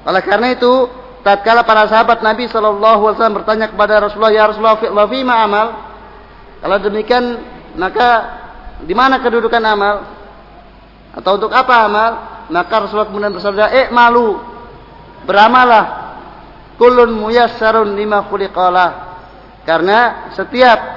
Oleh 0.06 0.22
karena 0.22 0.54
itu, 0.54 0.86
tatkala 1.26 1.66
para 1.66 1.90
sahabat 1.90 2.22
Nabi 2.22 2.46
Shallallahu 2.46 3.02
Alaihi 3.10 3.18
Wasallam 3.18 3.38
bertanya 3.42 3.68
kepada 3.74 3.98
Rasulullah, 3.98 4.36
ya 4.36 4.46
Rasulullah, 4.46 4.78
fi 5.10 5.22
ma 5.26 5.36
amal? 5.42 5.68
Kalau 6.62 6.78
demikian, 6.78 7.42
maka 7.74 8.10
di 8.86 8.94
mana 8.94 9.18
kedudukan 9.18 9.64
amal? 9.66 10.06
Atau 11.18 11.42
untuk 11.42 11.50
apa 11.50 11.76
amal? 11.90 12.12
Maka 12.54 12.86
Rasulullah 12.86 13.10
kemudian 13.10 13.34
bersabda, 13.34 13.74
eh 13.74 13.88
malu, 13.90 14.38
beramalah. 15.26 16.14
Kulun 16.78 17.18
muyassarun 17.18 17.98
lima 17.98 18.30
khuliqalah. 18.30 19.18
Karena 19.66 20.30
setiap 20.38 20.95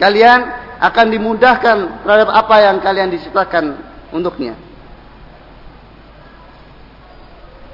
kalian 0.00 0.40
akan 0.80 1.06
dimudahkan 1.12 1.76
terhadap 2.02 2.30
apa 2.32 2.56
yang 2.64 2.76
kalian 2.80 3.12
diciptakan 3.12 3.76
untuknya. 4.16 4.56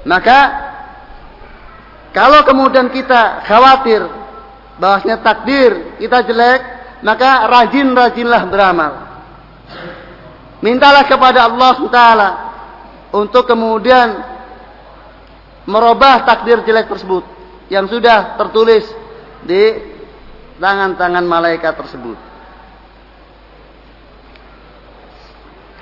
Maka 0.03 0.39
kalau 2.11 2.43
kemudian 2.43 2.91
kita 2.91 3.47
khawatir 3.47 4.03
bahwasanya 4.77 5.23
takdir 5.23 5.95
kita 5.97 6.27
jelek, 6.27 6.61
maka 7.01 7.47
rajin-rajinlah 7.47 8.43
beramal. 8.51 8.91
Mintalah 10.59 11.07
kepada 11.07 11.47
Allah 11.47 11.77
Taala 11.87 12.29
untuk 13.13 13.47
kemudian 13.47 14.19
merubah 15.63 16.27
takdir 16.27 16.63
jelek 16.67 16.91
tersebut 16.91 17.23
yang 17.67 17.87
sudah 17.87 18.39
tertulis 18.39 18.87
di 19.43 19.95
tangan-tangan 20.57 21.25
malaikat 21.25 21.73
tersebut. 21.77 22.17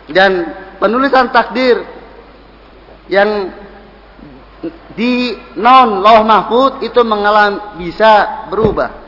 Dan 0.05 0.45
penulisan 0.77 1.33
takdir 1.33 1.81
yang 3.09 3.49
di 4.93 5.35
non 5.57 6.01
loh 6.01 6.21
mahfud 6.23 6.85
itu 6.85 7.01
mengalami 7.01 7.81
bisa 7.81 8.45
berubah. 8.49 9.05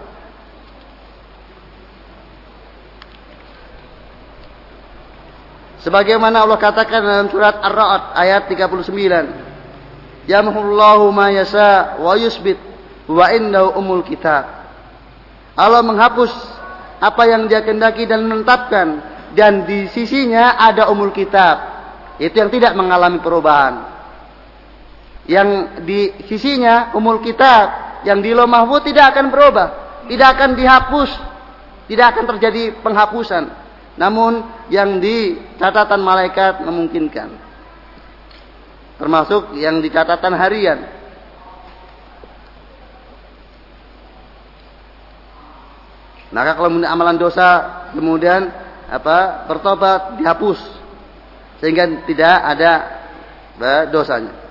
Sebagaimana 5.85 6.43
Allah 6.43 6.59
katakan 6.59 6.99
dalam 6.99 7.27
surat 7.31 7.63
Ar-Ra'd 7.63 8.17
ayat 8.19 8.51
39. 8.51 10.27
Yamhullahu 10.27 11.07
ma 11.15 11.31
yasa 11.31 11.95
wa 12.03 12.11
yusbit 12.19 12.59
wa 13.07 13.31
indahu 13.31 13.79
umul 13.79 14.03
kitab. 14.03 14.56
Allah 15.57 15.81
menghapus 15.81 16.29
apa 17.01 17.23
yang 17.25 17.49
dia 17.49 17.65
kendaki 17.65 18.05
dan 18.05 18.29
menetapkan 18.29 19.01
dan 19.33 19.65
di 19.65 19.89
sisinya 19.89 20.55
ada 20.55 20.87
umul 20.93 21.09
kitab. 21.11 21.75
Itu 22.21 22.33
yang 22.33 22.49
tidak 22.49 22.73
mengalami 22.73 23.21
perubahan. 23.21 23.97
yang 25.27 25.83
di 25.83 26.15
sisinya 26.25 26.95
umul 26.95 27.19
kitab 27.19 27.99
yang 28.07 28.23
di 28.23 28.31
loh 28.31 28.47
mahfud 28.47 28.87
tidak 28.87 29.11
akan 29.13 29.27
berubah 29.27 29.67
tidak 30.07 30.39
akan 30.39 30.55
dihapus 30.55 31.11
tidak 31.91 32.15
akan 32.15 32.25
terjadi 32.35 32.63
penghapusan 32.79 33.43
namun 33.99 34.47
yang 34.71 35.03
di 35.03 35.35
catatan 35.59 35.99
malaikat 35.99 36.63
memungkinkan 36.63 37.29
termasuk 38.95 39.59
yang 39.59 39.83
di 39.83 39.91
catatan 39.91 40.33
harian 40.33 40.79
maka 46.33 46.59
kalau 46.59 46.69
amalan 46.83 47.15
dosa 47.15 47.87
kemudian 47.95 48.51
apa 48.87 49.47
bertobat 49.47 50.19
dihapus 50.19 50.59
sehingga 51.59 52.03
tidak 52.07 52.35
ada 52.43 52.71
dosanya 53.91 54.47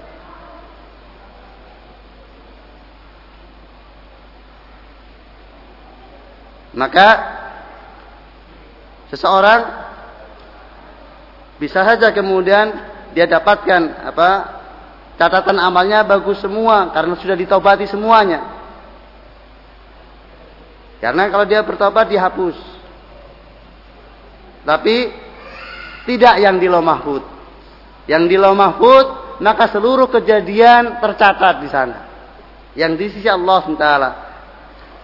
Maka 6.76 7.08
seseorang 9.08 9.60
bisa 11.56 11.80
saja 11.80 12.12
kemudian 12.12 12.68
dia 13.16 13.24
dapatkan 13.24 14.12
apa 14.12 14.60
catatan 15.16 15.56
amalnya 15.56 16.04
bagus 16.04 16.36
semua 16.44 16.92
karena 16.92 17.16
sudah 17.16 17.32
ditobati 17.32 17.88
semuanya. 17.88 18.55
Karena 21.00 21.28
kalau 21.28 21.44
dia 21.44 21.60
bertobat 21.60 22.08
dihapus. 22.08 22.56
Tapi 24.66 24.96
tidak 26.08 26.34
yang 26.42 26.56
di 26.56 26.66
mahfud. 26.66 27.22
Yang 28.08 28.22
di 28.32 28.36
mahfud 28.38 29.06
maka 29.42 29.68
seluruh 29.68 30.08
kejadian 30.08 30.98
tercatat 30.98 31.54
di 31.60 31.68
sana. 31.68 31.98
Yang 32.72 32.92
di 32.96 33.06
sisi 33.12 33.28
Allah 33.28 33.60
SWT. 33.62 33.88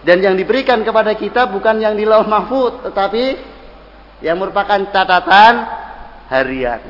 Dan 0.03 0.19
yang 0.19 0.35
diberikan 0.35 0.83
kepada 0.83 1.15
kita 1.15 1.47
bukan 1.47 1.79
yang 1.79 1.95
di 1.95 2.03
mahfud, 2.03 2.83
tetapi 2.91 3.23
yang 4.19 4.35
merupakan 4.35 4.79
catatan 4.91 5.53
harian. 6.27 6.81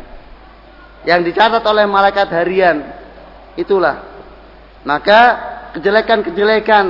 Yang 1.06 1.20
dicatat 1.30 1.62
oleh 1.62 1.86
malaikat 1.86 2.32
harian. 2.32 2.82
Itulah. 3.54 4.02
Maka 4.82 5.22
kejelekan-kejelekan 5.78 6.86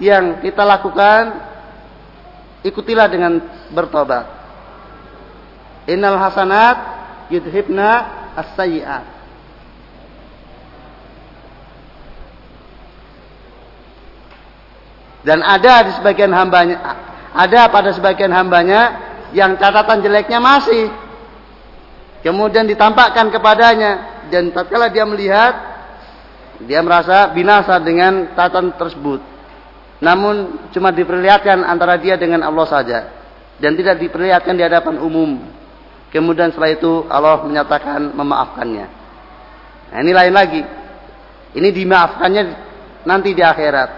yang 0.00 0.40
kita 0.40 0.62
lakukan 0.64 1.22
ikutilah 2.64 3.08
dengan 3.10 3.40
bertobat. 3.74 4.24
Innal 5.90 6.18
hasanat 6.18 6.76
yudhibna 7.30 7.90
as-sayyi'at. 8.36 9.16
Dan 15.26 15.42
ada 15.42 15.82
di 15.82 15.92
sebagian 15.98 16.30
hambanya, 16.30 16.78
ada 17.34 17.66
pada 17.66 17.90
sebagian 17.90 18.30
hambanya 18.30 18.94
yang 19.34 19.58
catatan 19.58 19.98
jeleknya 19.98 20.38
masih. 20.38 20.86
Kemudian 22.22 22.70
ditampakkan 22.70 23.34
kepadanya 23.34 24.22
dan 24.30 24.54
tatkala 24.54 24.90
dia 24.90 25.02
melihat 25.02 25.54
dia 26.62 26.80
merasa 26.80 27.30
binasa 27.34 27.76
dengan 27.82 28.32
catatan 28.38 28.74
tersebut. 28.78 29.35
Namun 30.00 30.68
cuma 30.76 30.92
diperlihatkan 30.92 31.64
antara 31.64 31.96
dia 31.96 32.20
dengan 32.20 32.44
Allah 32.44 32.66
saja 32.68 32.98
dan 33.56 33.72
tidak 33.72 33.96
diperlihatkan 34.00 34.52
di 34.52 34.62
hadapan 34.64 35.00
umum. 35.00 35.40
Kemudian 36.12 36.52
setelah 36.52 36.72
itu 36.72 37.04
Allah 37.08 37.40
menyatakan 37.44 38.12
memaafkannya. 38.12 38.86
Nah, 39.92 39.98
ini 40.00 40.12
lain 40.12 40.34
lagi. 40.34 40.62
Ini 41.56 41.68
dimaafkannya 41.72 42.42
nanti 43.08 43.32
di 43.32 43.40
akhirat. 43.40 43.90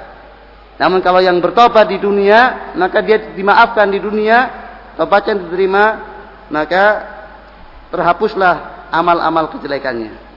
Namun 0.79 1.03
kalau 1.03 1.19
yang 1.19 1.43
bertobat 1.43 1.91
di 1.91 1.99
dunia, 1.99 2.71
maka 2.79 3.03
dia 3.03 3.35
dimaafkan 3.35 3.91
di 3.91 3.99
dunia, 3.99 4.47
tobatnya 4.95 5.43
diterima, 5.43 5.85
maka 6.55 6.85
terhapuslah 7.91 8.87
amal-amal 8.95 9.51
kejelekannya. 9.59 10.28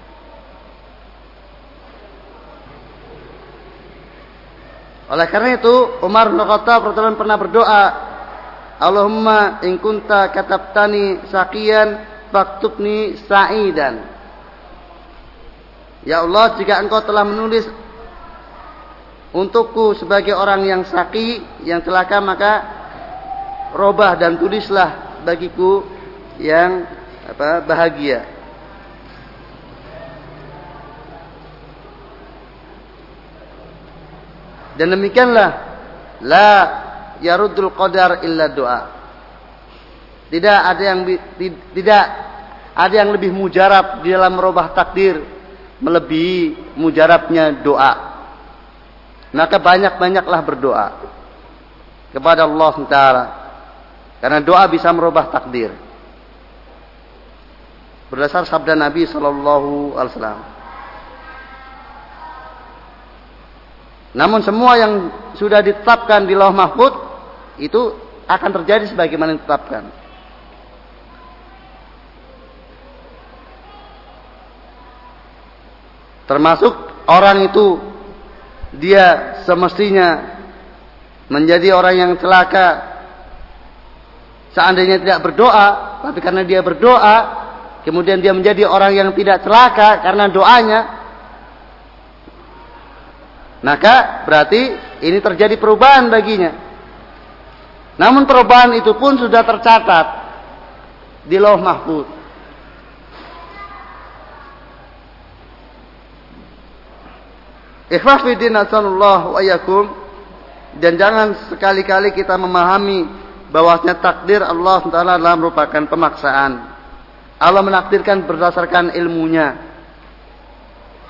Oleh 5.11 5.27
karena 5.27 5.59
itu, 5.59 5.99
Umar 6.07 6.31
bin 6.31 6.39
Khattab 6.39 6.95
pernah 6.95 7.35
berdoa, 7.35 7.83
Allahumma 8.79 9.59
in 9.67 9.75
kunta 9.75 10.31
katabtani 10.31 11.27
saqiyan 11.27 11.99
faktubni 12.31 13.19
sa'idan. 13.27 14.07
Ya 16.07 16.23
Allah, 16.23 16.55
jika 16.55 16.79
engkau 16.79 17.03
telah 17.03 17.27
menulis 17.27 17.67
untukku 19.35 19.99
sebagai 19.99 20.31
orang 20.31 20.63
yang 20.63 20.81
saki, 20.87 21.43
yang 21.67 21.83
celaka 21.83 22.17
maka 22.23 22.53
robah 23.75 24.15
dan 24.15 24.39
tulislah 24.39 25.21
bagiku 25.27 25.83
yang 26.39 26.87
apa 27.27 27.61
bahagia. 27.67 28.30
Dan 34.75 34.95
demikianlah 34.95 35.49
la 36.23 36.49
yarudul 37.19 37.71
qadar 37.75 38.23
illa 38.23 38.47
doa. 38.51 38.81
Tidak 40.31 40.59
ada 40.63 40.83
yang 40.83 40.99
tidak 41.75 42.03
ada 42.71 42.95
yang 42.95 43.11
lebih 43.11 43.35
mujarab 43.35 43.99
di 43.99 44.15
dalam 44.15 44.39
merubah 44.39 44.71
takdir 44.71 45.19
melebihi 45.81 46.77
mujarabnya 46.79 47.59
doa. 47.59 47.93
Maka 49.31 49.57
banyak-banyaklah 49.59 50.41
berdoa 50.43 50.87
kepada 52.11 52.47
Allah 52.47 52.75
Taala. 52.87 53.25
Karena 54.21 54.39
doa 54.43 54.63
bisa 54.69 54.91
merubah 54.93 55.33
takdir. 55.33 55.73
Berdasar 58.11 58.43
sabda 58.43 58.75
Nabi 58.75 59.07
Shallallahu 59.07 59.95
Alaihi 59.97 60.13
Wasallam. 60.13 60.39
Namun 64.11 64.43
semua 64.43 64.75
yang 64.75 64.93
sudah 65.39 65.63
ditetapkan 65.63 66.27
di 66.27 66.35
Lauh 66.35 66.51
Mahfud 66.51 66.93
itu 67.63 67.95
akan 68.27 68.49
terjadi 68.61 68.91
sebagaimana 68.91 69.39
ditetapkan. 69.39 69.87
Termasuk 76.27 76.73
orang 77.11 77.47
itu 77.47 77.79
dia 78.75 79.39
semestinya 79.43 80.39
menjadi 81.27 81.75
orang 81.75 81.95
yang 81.95 82.11
celaka 82.19 82.91
seandainya 84.55 84.99
tidak 84.99 85.19
berdoa 85.23 85.99
tapi 86.03 86.19
karena 86.23 86.43
dia 86.47 86.63
berdoa 86.63 87.15
kemudian 87.83 88.23
dia 88.23 88.31
menjadi 88.31 88.67
orang 88.67 88.95
yang 88.95 89.09
tidak 89.11 89.43
celaka 89.43 89.99
karena 90.03 90.31
doanya 90.31 90.79
maka 93.61 94.25
berarti 94.25 94.61
ini 95.05 95.17
terjadi 95.21 95.55
perubahan 95.57 96.09
baginya 96.09 96.51
namun 97.97 98.25
perubahan 98.25 98.73
itu 98.77 98.93
pun 98.97 99.17
sudah 99.17 99.45
tercatat 99.45 100.07
di 101.29 101.37
loh 101.37 101.57
mahfud 101.61 102.21
Ikhlas 107.91 108.23
fidin 108.23 108.55
asalullah 108.55 109.35
wa 109.35 109.43
yakum 109.43 109.91
dan 110.79 110.95
jangan 110.95 111.51
sekali-kali 111.51 112.15
kita 112.15 112.39
memahami 112.39 113.03
bahwasanya 113.51 113.99
takdir 113.99 114.39
Allah 114.39 114.79
Taala 114.87 115.19
adalah 115.19 115.35
merupakan 115.35 115.83
pemaksaan. 115.83 116.71
Allah 117.35 117.59
menakdirkan 117.59 118.23
berdasarkan 118.23 118.95
ilmunya. 118.95 119.59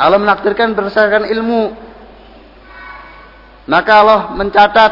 Allah 0.01 0.17
menakdirkan 0.17 0.73
berdasarkan 0.73 1.29
ilmu. 1.29 1.90
Maka 3.69 3.91
Allah 4.01 4.19
mencatat 4.33 4.91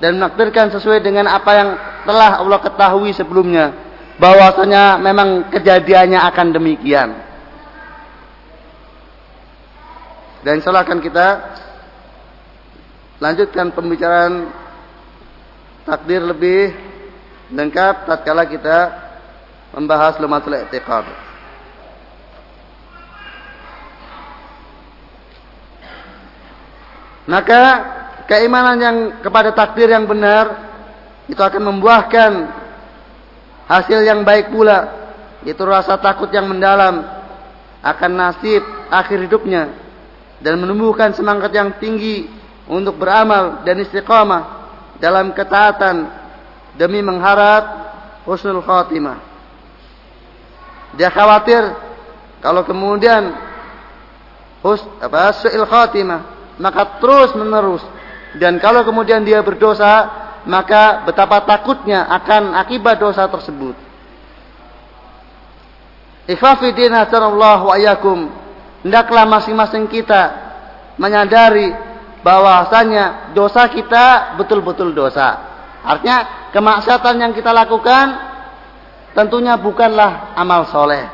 dan 0.00 0.20
menakdirkan 0.20 0.68
sesuai 0.72 1.00
dengan 1.00 1.24
apa 1.32 1.50
yang 1.56 1.68
telah 2.04 2.44
Allah 2.44 2.60
ketahui 2.60 3.16
sebelumnya 3.16 3.72
bahwasanya 4.20 5.00
memang 5.00 5.48
kejadiannya 5.52 6.20
akan 6.20 6.46
demikian. 6.52 7.10
Dan 10.44 10.62
insyaallah 10.62 10.86
akan 10.86 11.00
kita 11.02 11.26
lanjutkan 13.18 13.72
pembicaraan 13.72 14.52
takdir 15.88 16.22
lebih 16.22 16.70
lengkap 17.50 18.06
tatkala 18.06 18.44
kita 18.46 18.78
membahas 19.74 20.20
lumatul 20.22 20.54
i'tiqad. 20.54 21.25
Maka 27.26 27.62
keimanan 28.30 28.78
yang 28.78 28.96
kepada 29.18 29.50
takdir 29.50 29.90
yang 29.90 30.06
benar 30.06 30.66
itu 31.26 31.42
akan 31.42 31.74
membuahkan 31.74 32.32
hasil 33.66 34.06
yang 34.06 34.22
baik 34.22 34.54
pula, 34.54 34.94
yaitu 35.42 35.66
rasa 35.66 35.98
takut 35.98 36.30
yang 36.30 36.46
mendalam 36.46 37.02
akan 37.82 38.10
nasib 38.14 38.62
akhir 38.90 39.26
hidupnya 39.26 39.74
dan 40.38 40.58
menumbuhkan 40.62 41.10
semangat 41.18 41.50
yang 41.50 41.74
tinggi 41.82 42.30
untuk 42.70 42.98
beramal 42.98 43.66
dan 43.66 43.82
istiqamah 43.82 44.42
dalam 45.02 45.34
ketaatan 45.34 46.06
demi 46.78 47.02
mengharap 47.02 47.90
husnul 48.22 48.62
khatimah. 48.62 49.18
Dia 50.94 51.10
khawatir 51.10 51.62
kalau 52.38 52.62
kemudian 52.62 53.34
hus 54.62 54.82
apa 55.02 55.34
su'il 55.42 55.66
khatimah 55.66 56.35
maka 56.56 56.98
terus 57.00 57.36
menerus 57.36 57.84
dan 58.36 58.60
kalau 58.60 58.84
kemudian 58.84 59.24
dia 59.24 59.40
berdosa 59.40 60.26
maka 60.46 61.02
betapa 61.02 61.42
takutnya 61.42 62.06
akan 62.06 62.54
akibat 62.54 63.02
dosa 63.02 63.26
tersebut. 63.26 63.74
Ikhwafidin 66.30 66.94
hasanallahu 66.94 67.70
wa. 67.70 67.76
Hendaklah 68.86 69.24
masing-masing 69.26 69.90
kita 69.90 70.30
menyadari 70.94 71.74
bahwasanya 72.22 73.34
dosa 73.34 73.66
kita 73.66 74.38
betul-betul 74.38 74.94
dosa. 74.94 75.42
Artinya 75.82 76.50
kemaksiatan 76.54 77.14
yang 77.18 77.32
kita 77.34 77.50
lakukan 77.50 78.06
tentunya 79.14 79.58
bukanlah 79.58 80.34
amal 80.38 80.66
soleh. 80.70 81.10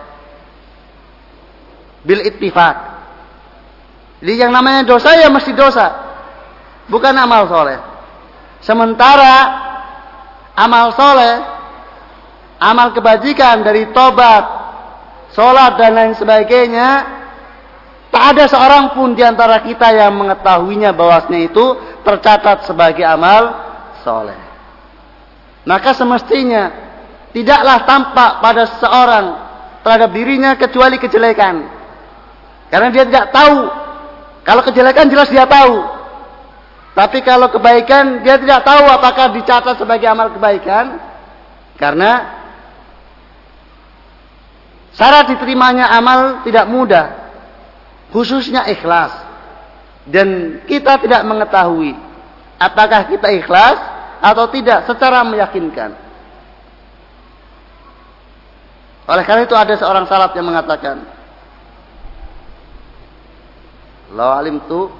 Bil 2.05 2.21
ittifaq. 2.29 2.92
Jadi 4.23 4.39
yang 4.39 4.55
namanya 4.55 4.87
dosa 4.87 5.19
ya 5.19 5.27
mesti 5.27 5.51
dosa. 5.51 5.91
Bukan 6.87 7.11
amal 7.11 7.51
soleh. 7.51 7.79
Sementara 8.63 9.35
amal 10.55 10.95
soleh, 10.95 11.43
amal 12.63 12.95
kebajikan 12.95 13.67
dari 13.67 13.91
tobat, 13.91 14.45
sholat 15.35 15.75
dan 15.75 15.99
lain 15.99 16.15
sebagainya, 16.15 16.89
tak 18.15 18.39
ada 18.39 18.45
seorang 18.47 18.95
pun 18.95 19.19
di 19.19 19.27
antara 19.27 19.59
kita 19.67 19.91
yang 19.91 20.15
mengetahuinya 20.15 20.95
bahwasanya 20.95 21.51
itu 21.51 21.65
tercatat 22.07 22.63
sebagai 22.71 23.03
amal 23.03 23.59
soleh. 24.07 24.39
Maka 25.67 25.99
semestinya 25.99 26.71
tidaklah 27.35 27.83
tampak 27.83 28.31
pada 28.39 28.63
seseorang 28.71 29.27
terhadap 29.83 30.11
dirinya 30.15 30.55
kecuali 30.55 31.03
kejelekan. 31.03 31.67
Karena 32.71 32.89
dia 32.95 33.03
tidak 33.03 33.35
tahu. 33.35 33.82
Kalau 34.43 34.63
kejelekan 34.67 35.07
jelas 35.07 35.31
dia 35.31 35.47
tahu. 35.47 36.03
Tapi 36.93 37.25
kalau 37.25 37.49
kebaikan 37.49 38.21
dia 38.21 38.37
tidak 38.37 38.69
tahu 38.69 38.85
apakah 38.85 39.33
dicatat 39.33 39.79
sebagai 39.79 40.07
amal 40.11 40.35
kebaikan. 40.35 40.99
Karena 41.79 42.43
syarat 44.95 45.31
diterimanya 45.31 45.89
amal 45.95 46.43
tidak 46.43 46.67
mudah. 46.67 47.07
Khususnya 48.11 48.67
ikhlas. 48.69 49.15
Dan 50.03 50.61
kita 50.67 50.99
tidak 50.99 51.23
mengetahui 51.23 51.95
apakah 52.63 53.07
kita 53.11 53.31
ikhlas 53.35 53.79
atau 54.23 54.47
tidak 54.51 54.87
secara 54.87 55.27
meyakinkan. 55.27 55.95
Oleh 59.07 59.25
karena 59.27 59.43
itu 59.47 59.55
ada 59.59 59.75
seorang 59.75 60.07
salaf 60.07 60.31
yang 60.39 60.47
mengatakan 60.47 61.03
Law 64.13 64.37
alim 64.37 64.61
tu 64.69 64.93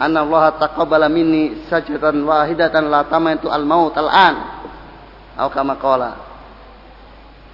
anna 0.00 0.24
Allah 0.24 0.56
taqabbala 0.56 1.06
minni 1.12 1.68
sajdatan 1.68 2.24
wahidatan 2.24 2.88
la 2.88 3.04
tamaitu 3.04 3.52
al 3.52 3.64
maut 3.68 3.92
al 3.98 4.08
an 4.08 4.36
atau 5.38 5.50
kama 5.54 5.78
qala 5.78 6.10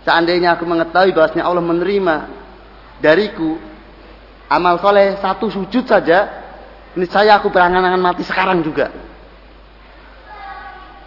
seandainya 0.09 0.57
aku 0.57 0.65
mengetahui 0.65 1.13
bahwasanya 1.13 1.45
Allah 1.45 1.65
menerima 1.65 2.17
dariku 3.01 3.61
amal 4.49 4.81
soleh 4.81 5.19
satu 5.21 5.53
sujud 5.53 5.85
saja 5.85 6.45
ini 6.95 7.11
saya 7.11 7.43
aku 7.43 7.51
berangan-angan 7.51 7.99
mati 7.99 8.23
sekarang 8.23 8.63
juga. 8.63 8.95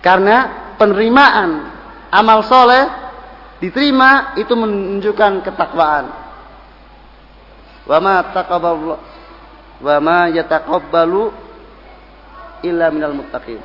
Karena 0.03 0.71
penerimaan 0.75 1.49
amal 2.11 2.43
soleh 2.43 2.91
diterima 3.63 4.35
itu 4.35 4.51
menunjukkan 4.51 5.47
ketakwaan. 5.47 6.05
Wa 7.87 7.97
ma 8.03 8.19
taqabbalallahu 8.35 9.16
wa 9.81 9.95
ma 10.01 10.19
yataqabbalu 10.33 11.23
illa 12.65 12.89
minal 12.89 13.13
muttaqin. 13.13 13.61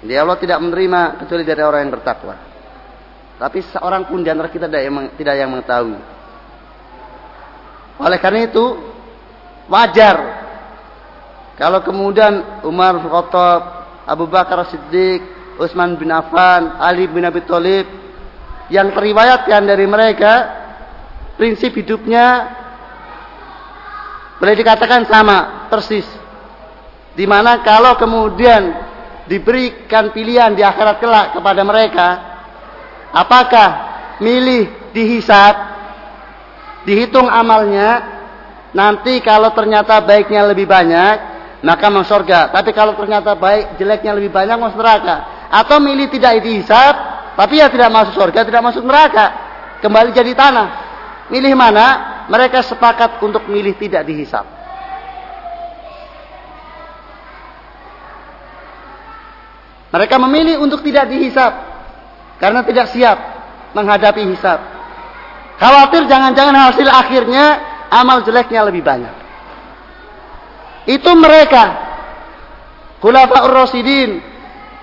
Jadi 0.00 0.14
Allah 0.16 0.36
tidak 0.40 0.58
menerima 0.64 1.00
kecuali 1.20 1.44
dari 1.44 1.60
orang 1.60 1.80
yang 1.84 1.92
bertakwa. 1.92 2.36
Tapi 3.40 3.58
seorang 3.72 4.08
pun 4.08 4.20
di 4.20 4.28
antara 4.28 4.48
kita 4.52 4.68
tidak 4.68 4.82
yang, 4.84 4.96
tidak 5.16 5.34
yang 5.36 5.48
mengetahui. 5.52 5.96
Oleh 8.00 8.18
karena 8.20 8.48
itu 8.48 8.64
wajar 9.68 10.16
kalau 11.60 11.84
kemudian 11.84 12.64
Umar 12.64 12.96
bin 12.96 13.12
Khattab, 13.12 13.60
Abu 14.08 14.24
Bakar 14.24 14.64
Siddiq, 14.72 15.20
Utsman 15.60 16.00
bin 16.00 16.08
Affan, 16.08 16.80
Ali 16.80 17.04
bin 17.04 17.20
Abi 17.20 17.44
Thalib 17.44 17.84
yang 18.72 18.88
teriwayatkan 18.96 19.68
dari 19.68 19.84
mereka 19.84 20.32
prinsip 21.36 21.76
hidupnya 21.76 22.59
boleh 24.40 24.56
dikatakan 24.56 25.04
sama, 25.04 25.68
persis. 25.68 26.08
Di 27.12 27.28
mana 27.28 27.60
kalau 27.60 28.00
kemudian 28.00 28.72
diberikan 29.28 30.10
pilihan 30.16 30.56
di 30.56 30.64
akhirat 30.64 30.96
kelak 30.96 31.26
kepada 31.36 31.60
mereka, 31.60 32.08
apakah 33.12 33.68
milih 34.24 34.96
dihisap, 34.96 35.54
dihitung 36.88 37.28
amalnya, 37.28 38.00
nanti 38.72 39.20
kalau 39.20 39.52
ternyata 39.52 40.00
baiknya 40.00 40.48
lebih 40.48 40.64
banyak, 40.64 41.14
maka 41.60 41.86
masuk 41.92 42.24
surga. 42.24 42.48
Tapi 42.48 42.72
kalau 42.72 42.96
ternyata 42.96 43.36
baik 43.36 43.76
jeleknya 43.76 44.16
lebih 44.16 44.32
banyak 44.32 44.56
masuk 44.56 44.80
neraka. 44.80 45.46
Atau 45.52 45.82
milih 45.82 46.08
tidak 46.08 46.40
dihisap, 46.40 46.94
tapi 47.36 47.60
ya 47.60 47.68
tidak 47.68 47.92
masuk 47.92 48.16
surga, 48.16 48.46
tidak 48.46 48.62
masuk 48.64 48.82
neraka, 48.86 49.26
kembali 49.84 50.16
jadi 50.16 50.32
tanah. 50.32 50.68
Milih 51.28 51.54
mana? 51.54 51.86
Mereka 52.30 52.62
sepakat 52.62 53.18
untuk 53.18 53.50
milih 53.50 53.74
tidak 53.74 54.06
dihisap. 54.06 54.46
Mereka 59.90 60.16
memilih 60.22 60.62
untuk 60.62 60.86
tidak 60.86 61.10
dihisap 61.10 61.50
karena 62.38 62.62
tidak 62.62 62.86
siap 62.94 63.18
menghadapi 63.74 64.22
hisap. 64.30 64.62
Khawatir 65.58 66.06
jangan-jangan 66.06 66.56
hasil 66.70 66.86
akhirnya 66.86 67.46
amal 67.90 68.22
jeleknya 68.22 68.62
lebih 68.62 68.86
banyak. 68.86 69.14
Itu 70.86 71.10
mereka 71.18 71.90
Khulafaur 73.02 73.50
Rasidin 73.50 74.22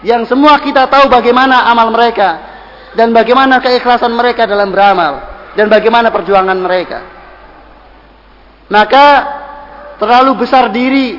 yang 0.04 0.28
semua 0.28 0.60
kita 0.60 0.86
tahu 0.92 1.10
bagaimana 1.10 1.72
amal 1.72 1.90
mereka 1.96 2.44
dan 2.94 3.16
bagaimana 3.16 3.64
keikhlasan 3.64 4.14
mereka 4.14 4.44
dalam 4.44 4.70
beramal 4.70 5.24
dan 5.56 5.72
bagaimana 5.72 6.12
perjuangan 6.12 6.58
mereka. 6.60 7.17
Maka 8.68 9.06
terlalu 9.98 10.44
besar 10.44 10.70
diri 10.70 11.16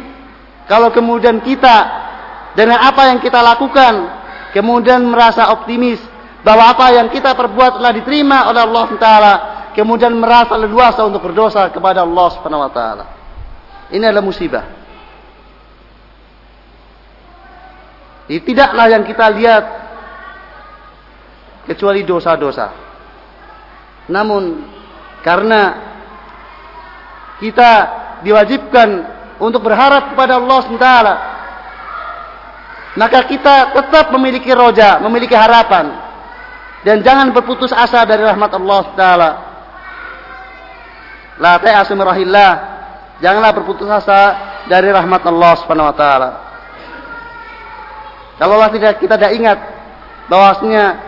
kalau 0.69 0.93
kemudian 0.93 1.41
kita 1.41 1.77
dengan 2.53 2.85
apa 2.85 3.09
yang 3.09 3.19
kita 3.25 3.41
lakukan 3.41 3.95
kemudian 4.53 5.01
merasa 5.09 5.51
optimis 5.53 5.99
bahwa 6.45 6.71
apa 6.71 6.93
yang 6.93 7.09
kita 7.09 7.33
perbuat 7.33 7.81
telah 7.81 7.93
diterima 7.97 8.47
oleh 8.53 8.61
Allah 8.63 8.87
Taala 9.01 9.35
kemudian 9.79 10.11
merasa 10.11 10.59
leluasa 10.59 11.07
untuk 11.07 11.23
berdosa 11.23 11.71
kepada 11.71 12.03
Allah 12.03 12.27
Subhanahu 12.35 12.67
wa 12.67 12.73
taala. 12.75 13.05
Ini 13.95 14.11
adalah 14.11 14.27
musibah. 14.27 14.65
Ini 18.27 18.43
tidaklah 18.43 18.87
yang 18.91 19.07
kita 19.07 19.27
lihat 19.39 19.65
kecuali 21.71 22.03
dosa-dosa. 22.03 22.75
Namun 24.11 24.67
karena 25.23 25.88
kita 27.39 27.71
diwajibkan 28.27 28.89
untuk 29.39 29.63
berharap 29.63 30.15
kepada 30.15 30.39
Allah 30.39 30.59
SWT. 30.67 30.91
Maka 32.99 33.19
kita 33.31 33.79
tetap 33.79 34.11
memiliki 34.11 34.51
roja, 34.51 34.99
memiliki 34.99 35.35
harapan. 35.35 35.95
Dan 36.83 37.03
jangan 37.03 37.31
berputus 37.31 37.71
asa 37.71 38.03
dari 38.03 38.27
rahmat 38.27 38.51
Allah 38.59 38.79
SWT. 38.91 39.05
La 41.39 41.55
ta'asu 41.63 41.95
mirahillah. 41.95 42.53
Janganlah 43.23 43.53
berputus 43.55 43.87
asa 43.87 44.21
dari 44.67 44.91
rahmat 44.91 45.23
Allah 45.27 45.53
Subhanahu 45.63 45.91
wa 45.91 45.97
taala. 45.97 46.31
Kalau 48.39 48.55
Allah 48.59 48.71
tidak 48.71 49.03
kita 49.03 49.19
tidak 49.19 49.35
ingat 49.35 49.59
bahwasanya 50.31 51.03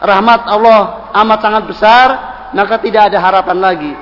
rahmat 0.00 0.40
Allah 0.48 1.12
amat 1.24 1.38
sangat 1.44 1.64
besar, 1.68 2.08
maka 2.56 2.80
tidak 2.80 3.12
ada 3.12 3.20
harapan 3.20 3.58
lagi 3.60 3.92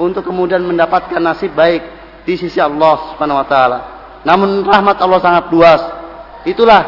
untuk 0.00 0.24
kemudian 0.24 0.64
mendapatkan 0.64 1.20
nasib 1.20 1.52
baik 1.52 1.84
di 2.24 2.40
sisi 2.40 2.56
Allah 2.56 3.12
Subhanahu 3.12 3.44
wa 3.44 3.46
taala. 3.46 3.78
Namun 4.24 4.64
rahmat 4.64 4.96
Allah 4.96 5.20
sangat 5.20 5.44
luas. 5.52 5.82
Itulah 6.48 6.82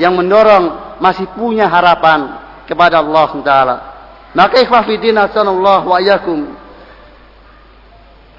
yang 0.00 0.16
mendorong 0.16 0.96
masih 0.96 1.28
punya 1.36 1.68
harapan 1.68 2.40
kepada 2.64 3.04
Allah 3.04 3.24
Subhanahu 3.28 3.44
wa 3.44 3.52
taala. 3.52 3.76
Maka 4.34 4.56
ikhwah 4.64 4.82
fillah 4.82 5.82
wa 5.84 5.98
iyyakum. 6.00 6.40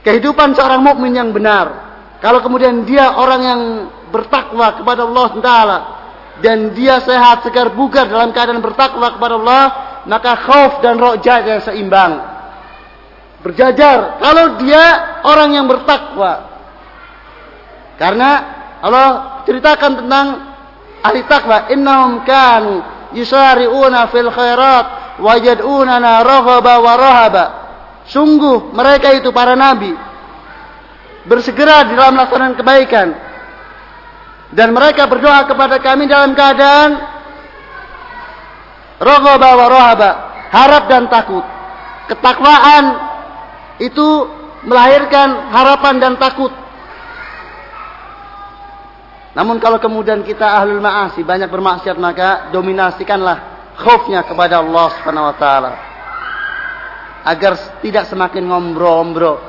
kehidupan 0.04 0.54
seorang 0.54 0.84
mukmin 0.84 1.16
yang 1.16 1.30
benar. 1.32 1.86
Kalau 2.22 2.42
kemudian 2.42 2.86
dia 2.86 3.16
orang 3.16 3.42
yang 3.42 3.62
bertakwa 4.14 4.78
kepada 4.78 5.02
Allah 5.06 5.30
Taala 5.42 5.78
dan 6.46 6.76
dia 6.78 7.02
sehat 7.02 7.42
segar 7.48 7.74
bugar 7.74 8.06
dalam 8.06 8.30
keadaan 8.30 8.62
bertakwa 8.62 9.18
kepada 9.18 9.34
Allah, 9.40 9.66
maka 10.06 10.32
khauf 10.46 10.84
dan 10.84 11.00
rojanya 11.00 11.64
seimbang. 11.64 12.35
Berjajar 13.46 14.18
kalau 14.18 14.58
dia 14.66 15.22
orang 15.22 15.54
yang 15.54 15.70
bertakwa. 15.70 16.50
Karena 18.02 18.30
Allah 18.82 19.46
ceritakan 19.46 20.02
tentang 20.02 20.28
ahli 21.06 21.22
takwa, 21.30 21.70
innahum 21.70 22.26
kanu 22.26 22.82
yusari'una 23.14 24.10
fil 24.10 24.34
khairat 24.34 24.86
wajad'unana 25.22 26.26
raghaba 26.26 26.74
wa 26.82 26.94
rahaba. 26.98 27.46
Sungguh 28.10 28.74
mereka 28.74 29.14
itu 29.14 29.30
para 29.30 29.54
nabi 29.54 29.94
bersegera 31.30 31.86
di 31.86 31.94
dalam 31.94 32.18
melaksanakan 32.18 32.54
kebaikan 32.58 33.08
dan 34.58 34.74
mereka 34.74 35.06
berdoa 35.06 35.46
kepada 35.46 35.78
kami 35.82 36.10
dalam 36.10 36.34
keadaan 36.34 36.98
raghaba 38.98 39.50
wa 39.54 39.68
rahaba, 39.70 40.12
harap 40.50 40.90
dan 40.90 41.06
takut. 41.14 41.46
Ketakwaan 42.10 43.15
itu 43.80 44.08
melahirkan 44.66 45.52
harapan 45.52 45.96
dan 46.02 46.14
takut. 46.16 46.52
Namun 49.36 49.60
kalau 49.60 49.78
kemudian 49.84 50.24
kita 50.24 50.48
ahlul 50.48 50.80
ma'asi 50.80 51.20
banyak 51.22 51.52
bermaksiat 51.52 52.00
maka 52.00 52.50
dominasikanlah 52.56 53.38
khaufnya 53.76 54.24
kepada 54.24 54.64
Allah 54.64 54.88
Subhanahu 54.96 55.28
wa 55.28 55.36
taala. 55.36 55.72
Agar 57.28 57.60
tidak 57.84 58.08
semakin 58.08 58.48
ngombro-ngombro. 58.48 59.44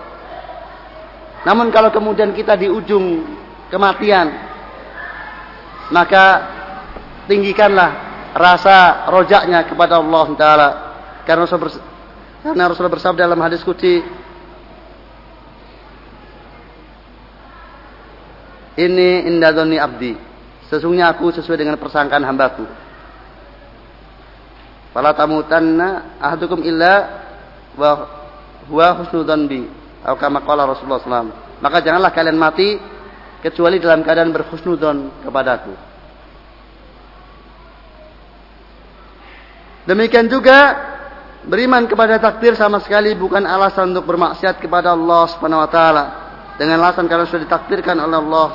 Namun 1.46 1.70
kalau 1.70 1.94
kemudian 1.94 2.34
kita 2.34 2.58
di 2.58 2.66
ujung 2.66 3.22
kematian 3.70 4.26
maka 5.94 6.24
tinggikanlah 7.30 7.90
rasa 8.34 9.06
rojaknya 9.06 9.70
kepada 9.70 10.02
Allah 10.02 10.26
taala. 10.34 10.68
Karena 11.22 11.46
karena 12.46 12.70
Rasulullah 12.70 12.94
bersabda 12.94 13.26
dalam 13.26 13.42
hadis 13.42 13.66
qudsi 13.66 14.06
Ini 18.76 19.24
indadoni 19.24 19.80
abdi. 19.80 20.12
Sesungguhnya 20.68 21.08
aku 21.08 21.32
sesuai 21.32 21.56
dengan 21.56 21.80
persangkaan 21.80 22.20
hambaku. 22.20 22.68
Fala 24.92 25.16
tamutanna 25.16 26.20
ahadukum 26.20 26.60
illa 26.60 27.24
wa 27.72 27.90
huwa 28.68 29.00
husnudzan 29.00 29.48
bi. 29.48 29.64
Atau 30.04 30.20
kama 30.20 30.44
qala 30.44 30.68
Rasulullah 30.68 31.00
SAW. 31.00 31.32
Maka 31.64 31.80
janganlah 31.80 32.12
kalian 32.12 32.36
mati 32.36 32.76
kecuali 33.40 33.80
dalam 33.80 34.04
keadaan 34.04 34.28
berhusnudzon 34.36 35.24
kepadaku. 35.24 35.72
Demikian 39.88 40.28
juga 40.28 40.76
beriman 41.46 41.86
kepada 41.86 42.18
takdir 42.18 42.58
sama 42.58 42.82
sekali 42.82 43.14
bukan 43.14 43.46
alasan 43.46 43.94
untuk 43.94 44.10
bermaksiat 44.10 44.58
kepada 44.58 44.92
Allah 44.92 45.30
Subhanahu 45.30 45.62
wa 45.62 45.70
taala. 45.70 46.04
Dengan 46.56 46.80
alasan 46.82 47.04
karena 47.06 47.28
sudah 47.28 47.44
ditakdirkan 47.46 47.96
oleh 48.00 48.18
Allah 48.18 48.48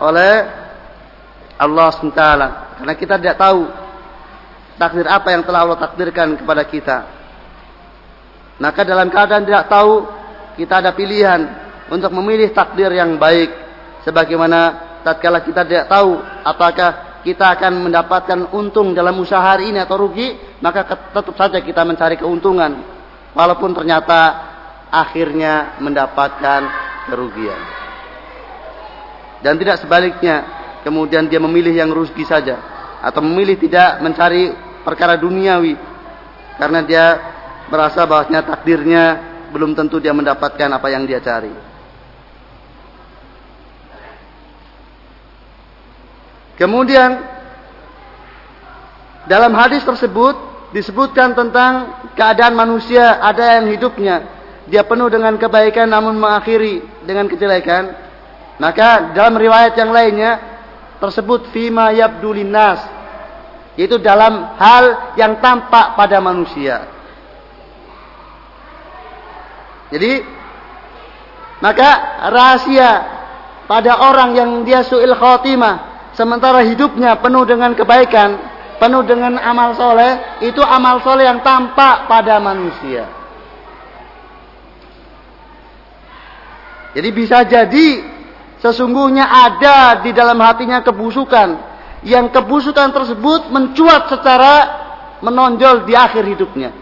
oleh 0.00 0.34
Allah. 1.60 1.90
Karena 2.80 2.94
kita 2.96 3.20
tidak 3.20 3.36
tahu 3.36 3.60
takdir 4.80 5.06
apa 5.06 5.28
yang 5.28 5.42
telah 5.44 5.60
Allah 5.68 5.78
takdirkan 5.78 6.40
kepada 6.40 6.62
kita. 6.64 6.98
Maka 8.60 8.80
dalam 8.84 9.08
keadaan 9.08 9.44
tidak 9.44 9.72
tahu, 9.72 10.04
kita 10.56 10.84
ada 10.84 10.92
pilihan 10.92 11.40
untuk 11.92 12.12
memilih 12.12 12.52
takdir 12.52 12.92
yang 12.92 13.16
baik. 13.16 13.52
Sebagaimana 14.04 14.88
tatkala 15.04 15.44
kita 15.44 15.64
tidak 15.64 15.88
tahu 15.88 16.16
apakah 16.44 17.09
kita 17.22 17.58
akan 17.58 17.90
mendapatkan 17.90 18.52
untung 18.56 18.96
dalam 18.96 19.16
usaha 19.20 19.40
hari 19.40 19.72
ini 19.72 19.78
atau 19.82 20.00
rugi, 20.00 20.36
maka 20.64 20.84
tetap 20.86 21.36
saja 21.36 21.58
kita 21.60 21.84
mencari 21.84 22.16
keuntungan. 22.16 22.80
Walaupun 23.36 23.76
ternyata 23.76 24.50
akhirnya 24.90 25.78
mendapatkan 25.78 26.60
kerugian 27.06 27.80
dan 29.40 29.56
tidak 29.56 29.80
sebaliknya 29.80 30.44
kemudian 30.84 31.28
dia 31.28 31.40
memilih 31.40 31.72
yang 31.72 31.90
rugi 31.92 32.24
saja 32.24 32.60
atau 33.00 33.24
memilih 33.24 33.56
tidak 33.56 34.00
mencari 34.04 34.52
perkara 34.84 35.16
duniawi 35.16 35.76
karena 36.60 36.80
dia 36.84 37.04
merasa 37.72 38.04
bahwasanya 38.04 38.44
takdirnya 38.44 39.04
belum 39.50 39.72
tentu 39.72 39.96
dia 39.98 40.12
mendapatkan 40.12 40.68
apa 40.68 40.88
yang 40.92 41.08
dia 41.08 41.18
cari. 41.18 41.69
Kemudian 46.60 47.24
dalam 49.24 49.56
hadis 49.56 49.80
tersebut 49.80 50.36
disebutkan 50.76 51.32
tentang 51.32 52.04
keadaan 52.12 52.52
manusia 52.52 53.16
ada 53.16 53.58
yang 53.58 53.72
hidupnya 53.72 54.28
dia 54.68 54.84
penuh 54.86 55.08
dengan 55.10 55.34
kebaikan 55.34 55.88
namun 55.88 56.20
mengakhiri 56.20 56.84
dengan 57.02 57.26
kejelekan 57.26 57.90
maka 58.60 59.16
dalam 59.16 59.34
riwayat 59.40 59.74
yang 59.74 59.90
lainnya 59.90 60.38
tersebut 61.00 61.48
fima 61.50 61.90
yabdu 61.90 62.28
linnas 62.30 62.84
yaitu 63.74 63.96
dalam 63.96 64.52
hal 64.60 65.16
yang 65.16 65.40
tampak 65.40 65.96
pada 65.96 66.20
manusia. 66.20 66.84
Jadi 69.90 70.22
maka 71.64 71.90
rahasia 72.30 72.90
pada 73.64 73.96
orang 74.06 74.30
yang 74.36 74.50
dia 74.62 74.84
suil 74.84 75.16
khotimah 75.16 75.89
sementara 76.20 76.60
hidupnya 76.68 77.16
penuh 77.16 77.48
dengan 77.48 77.72
kebaikan, 77.72 78.36
penuh 78.76 79.00
dengan 79.08 79.40
amal 79.40 79.72
soleh, 79.72 80.44
itu 80.44 80.60
amal 80.60 81.00
soleh 81.00 81.24
yang 81.24 81.40
tampak 81.40 82.04
pada 82.04 82.36
manusia. 82.36 83.08
Jadi 86.92 87.08
bisa 87.14 87.40
jadi 87.48 88.20
Sesungguhnya 88.60 89.24
ada 89.24 90.04
di 90.04 90.12
dalam 90.12 90.36
hatinya 90.44 90.84
kebusukan. 90.84 91.72
Yang 92.04 92.32
kebusukan 92.32 92.92
tersebut 92.92 93.48
mencuat 93.52 94.08
secara 94.08 94.52
menonjol 95.24 95.88
di 95.88 95.96
akhir 95.96 96.24
hidupnya. 96.28 96.72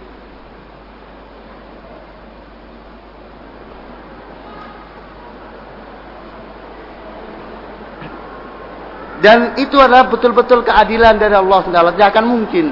Dan 9.18 9.58
itu 9.58 9.74
adalah 9.82 10.06
betul-betul 10.06 10.62
keadilan 10.62 11.18
dari 11.18 11.34
Allah 11.34 11.58
SWT. 11.66 11.94
Tidak 11.98 12.08
akan 12.14 12.26
mungkin. 12.26 12.66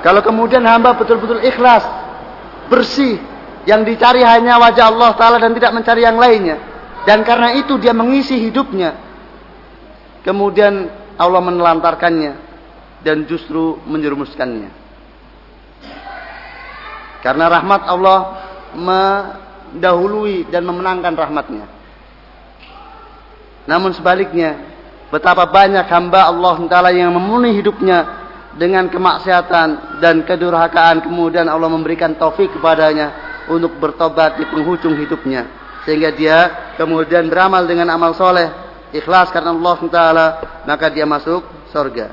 Kalau 0.00 0.24
kemudian 0.24 0.64
hamba 0.64 0.96
betul-betul 0.96 1.44
ikhlas, 1.44 1.84
bersih, 2.72 3.20
yang 3.68 3.84
dicari 3.84 4.24
hanya 4.24 4.56
wajah 4.56 4.88
Allah 4.88 5.12
Ta'ala 5.12 5.36
dan 5.36 5.52
tidak 5.52 5.76
mencari 5.76 6.00
yang 6.00 6.16
lainnya. 6.16 6.56
Dan 7.04 7.20
karena 7.20 7.52
itu 7.52 7.76
dia 7.76 7.92
mengisi 7.92 8.40
hidupnya. 8.48 8.96
Kemudian 10.24 10.88
Allah 11.20 11.42
menelantarkannya. 11.44 12.48
Dan 13.04 13.28
justru 13.28 13.76
menjerumuskannya. 13.84 14.72
Karena 17.20 17.44
rahmat 17.50 17.82
Allah 17.84 18.18
mendahului 18.72 20.48
dan 20.48 20.64
memenangkan 20.64 21.12
rahmatnya. 21.12 21.77
Namun 23.68 23.92
sebaliknya, 23.92 24.56
betapa 25.12 25.44
banyak 25.44 25.84
hamba 25.92 26.24
Allah 26.24 26.56
Ta'ala 26.64 26.90
yang 26.90 27.12
memenuhi 27.12 27.60
hidupnya 27.60 27.98
dengan 28.56 28.88
kemaksiatan 28.88 30.00
dan 30.00 30.24
kedurhakaan. 30.24 31.04
Kemudian 31.04 31.44
Allah 31.46 31.68
memberikan 31.68 32.16
taufik 32.16 32.56
kepadanya 32.56 33.28
untuk 33.52 33.76
bertobat 33.76 34.40
di 34.40 34.44
penghujung 34.48 34.96
hidupnya 34.96 35.68
sehingga 35.88 36.12
dia 36.12 36.38
kemudian 36.76 37.32
beramal 37.32 37.64
dengan 37.64 37.88
amal 37.88 38.12
soleh 38.12 38.52
ikhlas 38.92 39.32
karena 39.32 39.56
Allah 39.56 39.78
Taala 39.88 40.26
maka 40.68 40.92
dia 40.92 41.08
masuk 41.08 41.40
surga 41.72 42.12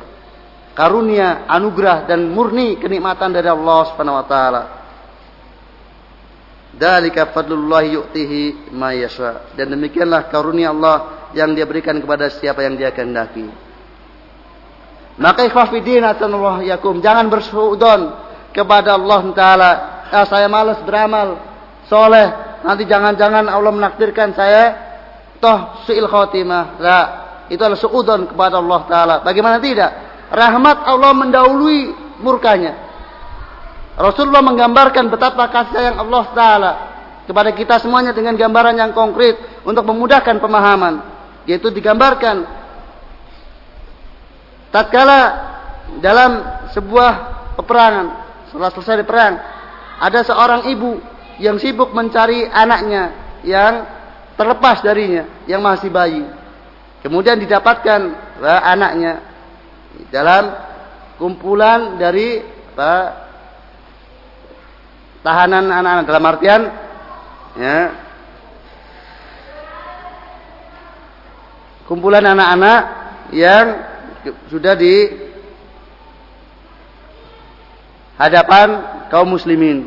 karunia 0.72 1.44
anugerah 1.44 2.08
dan 2.08 2.24
murni 2.32 2.80
kenikmatan 2.80 3.36
dari 3.36 3.52
Allah 3.52 3.80
Subhanahu 3.92 4.20
Wa 4.24 4.28
Taala 4.32 4.64
Dalika 6.76 7.32
fadlullah 7.32 7.88
yu'tihi 7.88 8.76
ma. 8.76 8.92
Dan 9.56 9.80
demikianlah 9.80 10.28
karunia 10.28 10.76
Allah 10.76 11.25
yang 11.36 11.52
dia 11.54 11.68
berikan 11.68 12.00
kepada 12.00 12.32
siapa 12.32 12.64
yang 12.64 12.80
dia 12.80 12.96
kehendaki. 12.96 13.52
Maka 15.20 15.48
ikhwafidin 15.48 16.04
Allah 16.04 16.64
yakum. 16.64 17.00
Jangan 17.04 17.28
bersuudon 17.28 18.16
kepada 18.56 18.96
Allah 18.96 19.22
Ta'ala. 19.36 19.72
Ah, 20.12 20.26
saya 20.28 20.48
malas 20.48 20.80
beramal 20.84 21.40
soleh. 21.92 22.32
Nanti 22.64 22.88
jangan-jangan 22.88 23.46
Allah 23.52 23.72
menakdirkan 23.72 24.34
saya 24.34 24.64
toh 25.38 25.86
su'il 25.86 26.08
khotimah 26.10 26.80
lah 26.82 27.06
itu 27.52 27.62
adalah 27.62 27.78
suudon 27.78 28.26
kepada 28.26 28.58
Allah 28.58 28.82
Ta'ala. 28.90 29.16
Bagaimana 29.22 29.62
tidak? 29.62 29.92
Rahmat 30.34 30.78
Allah 30.90 31.12
mendahului 31.14 31.94
murkanya. 32.18 32.74
Rasulullah 33.96 34.44
menggambarkan 34.44 35.08
betapa 35.08 35.48
kasih 35.54 35.72
sayang 35.78 35.98
Allah 36.02 36.24
Ta'ala 36.34 36.72
kepada 37.30 37.54
kita 37.54 37.80
semuanya 37.80 38.12
dengan 38.12 38.34
gambaran 38.34 38.76
yang 38.76 38.92
konkret 38.92 39.38
untuk 39.62 39.86
memudahkan 39.86 40.42
pemahaman, 40.42 40.94
yaitu 41.46 41.70
digambarkan 41.70 42.46
tatkala 44.74 45.22
dalam 46.02 46.42
sebuah 46.74 47.14
peperangan 47.56 48.08
setelah 48.50 48.72
selesai 48.74 49.06
perang 49.08 49.36
ada 50.02 50.20
seorang 50.26 50.68
ibu 50.68 51.00
yang 51.40 51.56
sibuk 51.60 51.92
mencari 51.96 52.48
anaknya 52.48 53.12
yang 53.46 53.88
terlepas 54.36 54.84
darinya 54.84 55.24
yang 55.48 55.64
masih 55.64 55.88
bayi. 55.88 56.24
Kemudian 57.00 57.40
didapatkan 57.40 58.02
anaknya 58.44 59.22
dalam 60.12 60.52
kumpulan 61.16 61.96
dari 61.96 62.44
tahanan 65.24 65.66
anak-anak 65.72 66.06
dalam 66.06 66.26
artian 66.26 66.62
ya 67.56 68.05
kumpulan 71.86 72.26
anak-anak 72.26 72.82
yang 73.34 73.66
sudah 74.50 74.74
di 74.74 75.10
hadapan 78.18 78.68
kaum 79.12 79.30
muslimin. 79.30 79.86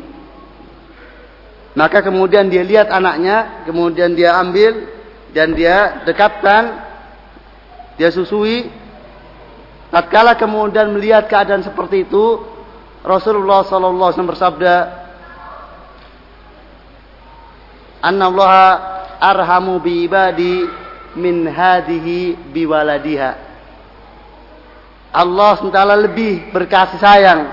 Maka 1.77 2.03
kemudian 2.03 2.49
dia 2.49 2.65
lihat 2.65 2.89
anaknya, 2.89 3.63
kemudian 3.63 4.17
dia 4.17 4.35
ambil 4.41 4.89
dan 5.31 5.53
dia 5.53 6.03
dekatkan, 6.03 6.81
dia 7.95 8.09
susui. 8.09 8.67
Tatkala 9.89 10.37
kemudian 10.37 10.93
melihat 10.93 11.25
keadaan 11.25 11.65
seperti 11.65 12.05
itu, 12.05 12.41
Rasulullah 13.01 13.65
sallallahu 13.65 14.07
alaihi 14.11 14.15
wasallam 14.17 14.33
bersabda, 14.35 14.75
"Anna 18.05 18.23
Allah 18.29 18.53
arhamu 19.17 19.81
bi 19.81 20.05
ibadi 20.05 20.67
min 21.17 21.47
hadhihi 21.47 22.37
biwaladiha." 22.53 23.49
Allah 25.09 25.57
SWT 25.57 25.81
lebih 26.05 26.53
berkasih 26.53 27.01
sayang 27.01 27.49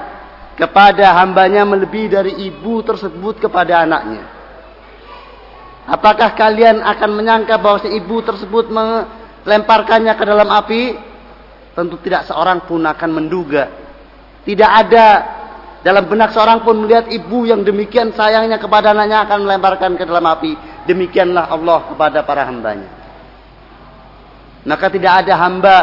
kepada 0.57 1.13
hambanya 1.21 1.65
melebihi 1.65 2.09
dari 2.09 2.33
ibu 2.49 2.85
tersebut 2.85 3.41
kepada 3.41 3.85
anaknya. 3.85 4.25
Apakah 5.87 6.35
kalian 6.35 6.83
akan 6.83 7.11
menyangka 7.15 7.57
bahwa 7.63 7.79
si 7.85 7.95
ibu 7.95 8.19
tersebut 8.25 8.69
melemparkannya 8.69 10.13
ke 10.19 10.25
dalam 10.27 10.49
api? 10.51 10.83
Tentu 11.77 12.01
tidak 12.03 12.27
seorang 12.27 12.65
pun 12.65 12.83
akan 12.83 13.11
menduga. 13.13 13.69
Tidak 14.43 14.71
ada 14.71 15.07
dalam 15.85 16.09
benak 16.09 16.35
seorang 16.35 16.65
pun 16.65 16.83
melihat 16.83 17.07
ibu 17.13 17.47
yang 17.47 17.63
demikian 17.63 18.11
sayangnya 18.17 18.59
kepada 18.59 18.91
anaknya 18.97 19.29
akan 19.29 19.39
melemparkan 19.45 19.95
ke 19.95 20.03
dalam 20.09 20.25
api. 20.25 20.57
Demikianlah 20.89 21.53
Allah 21.53 21.87
kepada 21.93 22.25
para 22.27 22.43
hambanya. 22.49 22.96
Maka 24.67 24.91
tidak 24.91 25.25
ada 25.25 25.35
hamba 25.39 25.77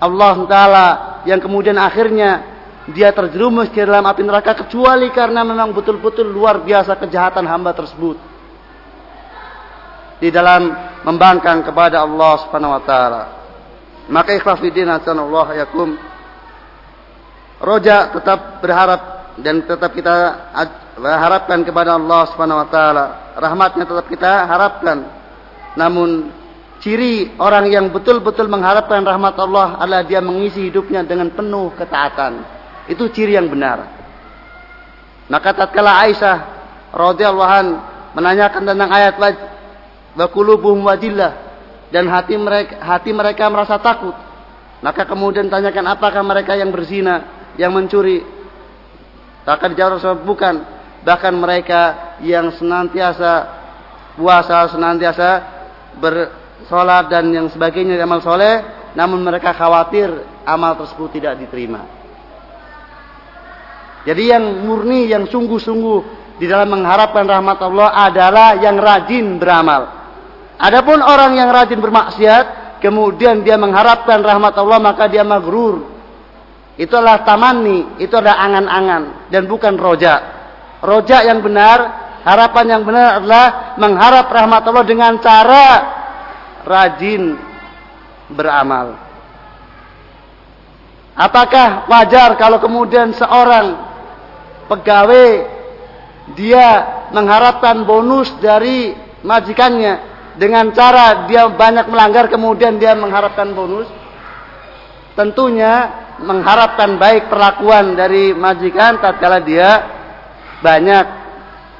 Allah 0.00 0.36
Taala 0.48 0.86
yang 1.28 1.38
kemudian 1.38 1.76
akhirnya 1.76 2.56
dia 2.90 3.10
terjerumus 3.10 3.68
ke 3.74 3.82
dalam 3.82 4.06
api 4.06 4.22
neraka 4.22 4.54
kecuali 4.54 5.10
karena 5.10 5.42
memang 5.42 5.74
betul-betul 5.74 6.30
luar 6.30 6.62
biasa 6.62 6.94
kejahatan 6.96 7.42
hamba 7.42 7.74
tersebut 7.74 8.14
di 10.22 10.30
dalam 10.30 10.70
membangkang 11.02 11.66
kepada 11.66 12.06
Allah 12.06 12.32
Subhanahu 12.46 12.72
wa 12.78 12.82
taala. 12.86 13.22
Maka 14.06 14.38
ikhlas 14.38 14.62
fillah 14.62 15.02
Allah 15.02 15.48
yakum. 15.66 15.98
Roja 17.58 18.12
tetap 18.14 18.62
berharap 18.62 19.34
dan 19.42 19.66
tetap 19.66 19.90
kita 19.90 20.14
harapkan 21.02 21.66
kepada 21.66 21.98
Allah 21.98 22.22
Subhanahu 22.30 22.62
wa 22.62 22.68
taala. 22.70 23.04
Rahmatnya 23.34 23.84
tetap 23.84 24.06
kita 24.06 24.46
harapkan. 24.46 24.98
Namun 25.74 26.30
ciri 26.80 27.32
orang 27.40 27.68
yang 27.72 27.88
betul-betul 27.90 28.46
mengharapkan 28.46 29.02
rahmat 29.02 29.34
Allah 29.40 29.80
adalah 29.80 30.02
dia 30.04 30.20
mengisi 30.20 30.68
hidupnya 30.68 31.02
dengan 31.02 31.32
penuh 31.32 31.72
ketaatan. 31.74 32.44
Itu 32.86 33.10
ciri 33.10 33.34
yang 33.34 33.50
benar. 33.50 33.88
Maka 35.26 35.50
tatkala 35.50 36.06
Aisyah 36.06 36.36
radhiyallahu 36.94 37.50
an 37.50 37.66
menanyakan 38.14 38.62
tentang 38.62 38.90
ayat 38.94 39.14
wa 40.16 40.26
qulubuhum 40.30 40.86
wajillah 40.86 41.34
dan 41.90 42.06
hati 42.08 42.38
mereka 42.38 42.78
hati 42.80 43.10
mereka 43.10 43.50
merasa 43.50 43.76
takut. 43.78 44.14
Maka 44.84 45.02
kemudian 45.08 45.50
tanyakan 45.50 45.96
apakah 45.96 46.22
mereka 46.22 46.54
yang 46.54 46.70
berzina, 46.70 47.48
yang 47.58 47.72
mencuri? 47.72 48.22
Maka 49.46 49.66
dijawab 49.70 49.98
Rasul 49.98 50.22
bukan. 50.26 50.76
Bahkan 51.06 51.34
mereka 51.38 51.82
yang 52.18 52.50
senantiasa 52.50 53.46
puasa, 54.18 54.66
senantiasa 54.66 55.28
bersolat 56.62 57.12
dan 57.12 57.28
yang 57.30 57.46
sebagainya 57.52 58.00
amal 58.00 58.24
soleh, 58.24 58.64
namun 58.96 59.20
mereka 59.20 59.52
khawatir 59.52 60.08
amal 60.48 60.74
tersebut 60.80 61.20
tidak 61.20 61.36
diterima. 61.36 61.84
Jadi 64.06 64.22
yang 64.30 64.62
murni, 64.62 65.10
yang 65.10 65.26
sungguh-sungguh 65.26 65.98
di 66.38 66.46
dalam 66.46 66.70
mengharapkan 66.70 67.26
rahmat 67.26 67.58
Allah 67.58 67.90
adalah 68.06 68.54
yang 68.56 68.78
rajin 68.78 69.36
beramal. 69.36 69.82
Adapun 70.56 71.02
orang 71.02 71.36
yang 71.36 71.50
rajin 71.50 71.82
bermaksiat, 71.82 72.78
kemudian 72.80 73.42
dia 73.42 73.58
mengharapkan 73.58 74.22
rahmat 74.22 74.54
Allah, 74.56 74.78
maka 74.78 75.10
dia 75.10 75.26
maghrur. 75.26 75.96
Itu 76.78 76.94
adalah 76.96 77.24
tamani, 77.24 77.98
itu 78.00 78.14
adalah 78.14 78.36
angan-angan 78.46 79.32
dan 79.32 79.42
bukan 79.48 79.74
roja. 79.74 80.14
Roja 80.84 81.24
yang 81.24 81.40
benar, 81.40 81.78
harapan 82.22 82.78
yang 82.78 82.82
benar 82.84 83.20
adalah 83.20 83.74
mengharap 83.80 84.28
rahmat 84.28 84.62
Allah 84.70 84.86
dengan 84.86 85.12
cara 85.18 85.66
rajin 86.66 87.38
beramal. 88.34 88.98
Apakah 91.16 91.88
wajar 91.88 92.36
kalau 92.36 92.60
kemudian 92.60 93.14
seorang 93.16 93.78
pegawai 94.68 95.48
dia 96.36 96.68
mengharapkan 97.14 97.86
bonus 97.86 98.34
dari 98.42 98.92
majikannya 99.22 100.16
dengan 100.36 100.74
cara 100.76 101.24
dia 101.30 101.48
banyak 101.48 101.88
melanggar 101.88 102.28
kemudian 102.28 102.76
dia 102.76 102.92
mengharapkan 102.92 103.56
bonus 103.56 103.88
tentunya 105.16 106.04
mengharapkan 106.20 107.00
baik 107.00 107.32
perlakuan 107.32 107.96
dari 107.96 108.36
majikan 108.36 109.00
tatkala 109.00 109.40
dia 109.40 109.70
banyak 110.60 111.06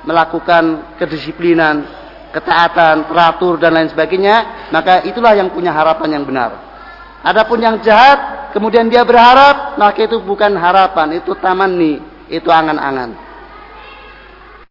melakukan 0.09 0.97
kedisiplinan 0.97 1.85
ketaatan 2.33 3.11
teratur 3.11 3.59
dan 3.59 3.75
lain 3.75 3.91
sebagainya 3.91 4.69
maka 4.73 5.03
itulah 5.05 5.35
yang 5.35 5.51
punya 5.51 5.75
harapan 5.75 6.21
yang 6.21 6.25
benar. 6.25 6.51
Adapun 7.27 7.59
yang 7.59 7.83
jahat 7.83 8.53
kemudian 8.55 8.87
dia 8.87 9.03
berharap 9.03 9.77
maka 9.77 10.07
itu 10.07 10.23
bukan 10.23 10.55
harapan 10.55 11.19
itu 11.19 11.35
tamanni 11.43 11.99
itu 12.31 12.47
angan-angan 12.49 13.26